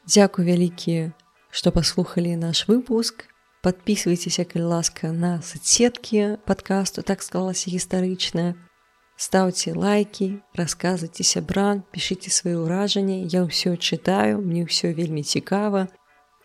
Дзякуй 0.05 0.45
вялікія 0.45 1.15
што 1.55 1.71
паслухалі 1.71 2.35
наш 2.35 2.67
выпуск. 2.67 3.31
Подписывайтеся 3.63 4.43
калі 4.43 4.75
ласка 4.75 5.15
на 5.15 5.41
соцсеткі 5.41 6.37
подкасту 6.45 7.01
так 7.01 7.23
склалася 7.23 7.71
гістарычная 7.71 8.59
ставце 9.15 9.73
лайки 9.73 10.39
расказвайце 10.55 11.23
сябран 11.23 11.83
пішыце 11.91 12.31
свае 12.31 12.59
ўражанні 12.59 13.23
я 13.31 13.47
ўсё 13.47 13.75
чытаю 13.79 14.43
мне 14.43 14.67
ўсё 14.67 14.91
вельмі 14.91 15.23
цікава 15.23 15.87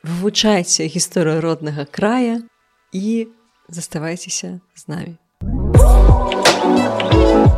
вывучайце 0.07 0.87
гісторыю 0.87 1.41
роднага 1.43 1.85
края 1.85 2.43
і 2.93 3.29
заставайцеся 3.69 4.61
з 4.75 4.89
намі. 4.89 5.17
Thank 6.61 7.15
you. 7.15 7.50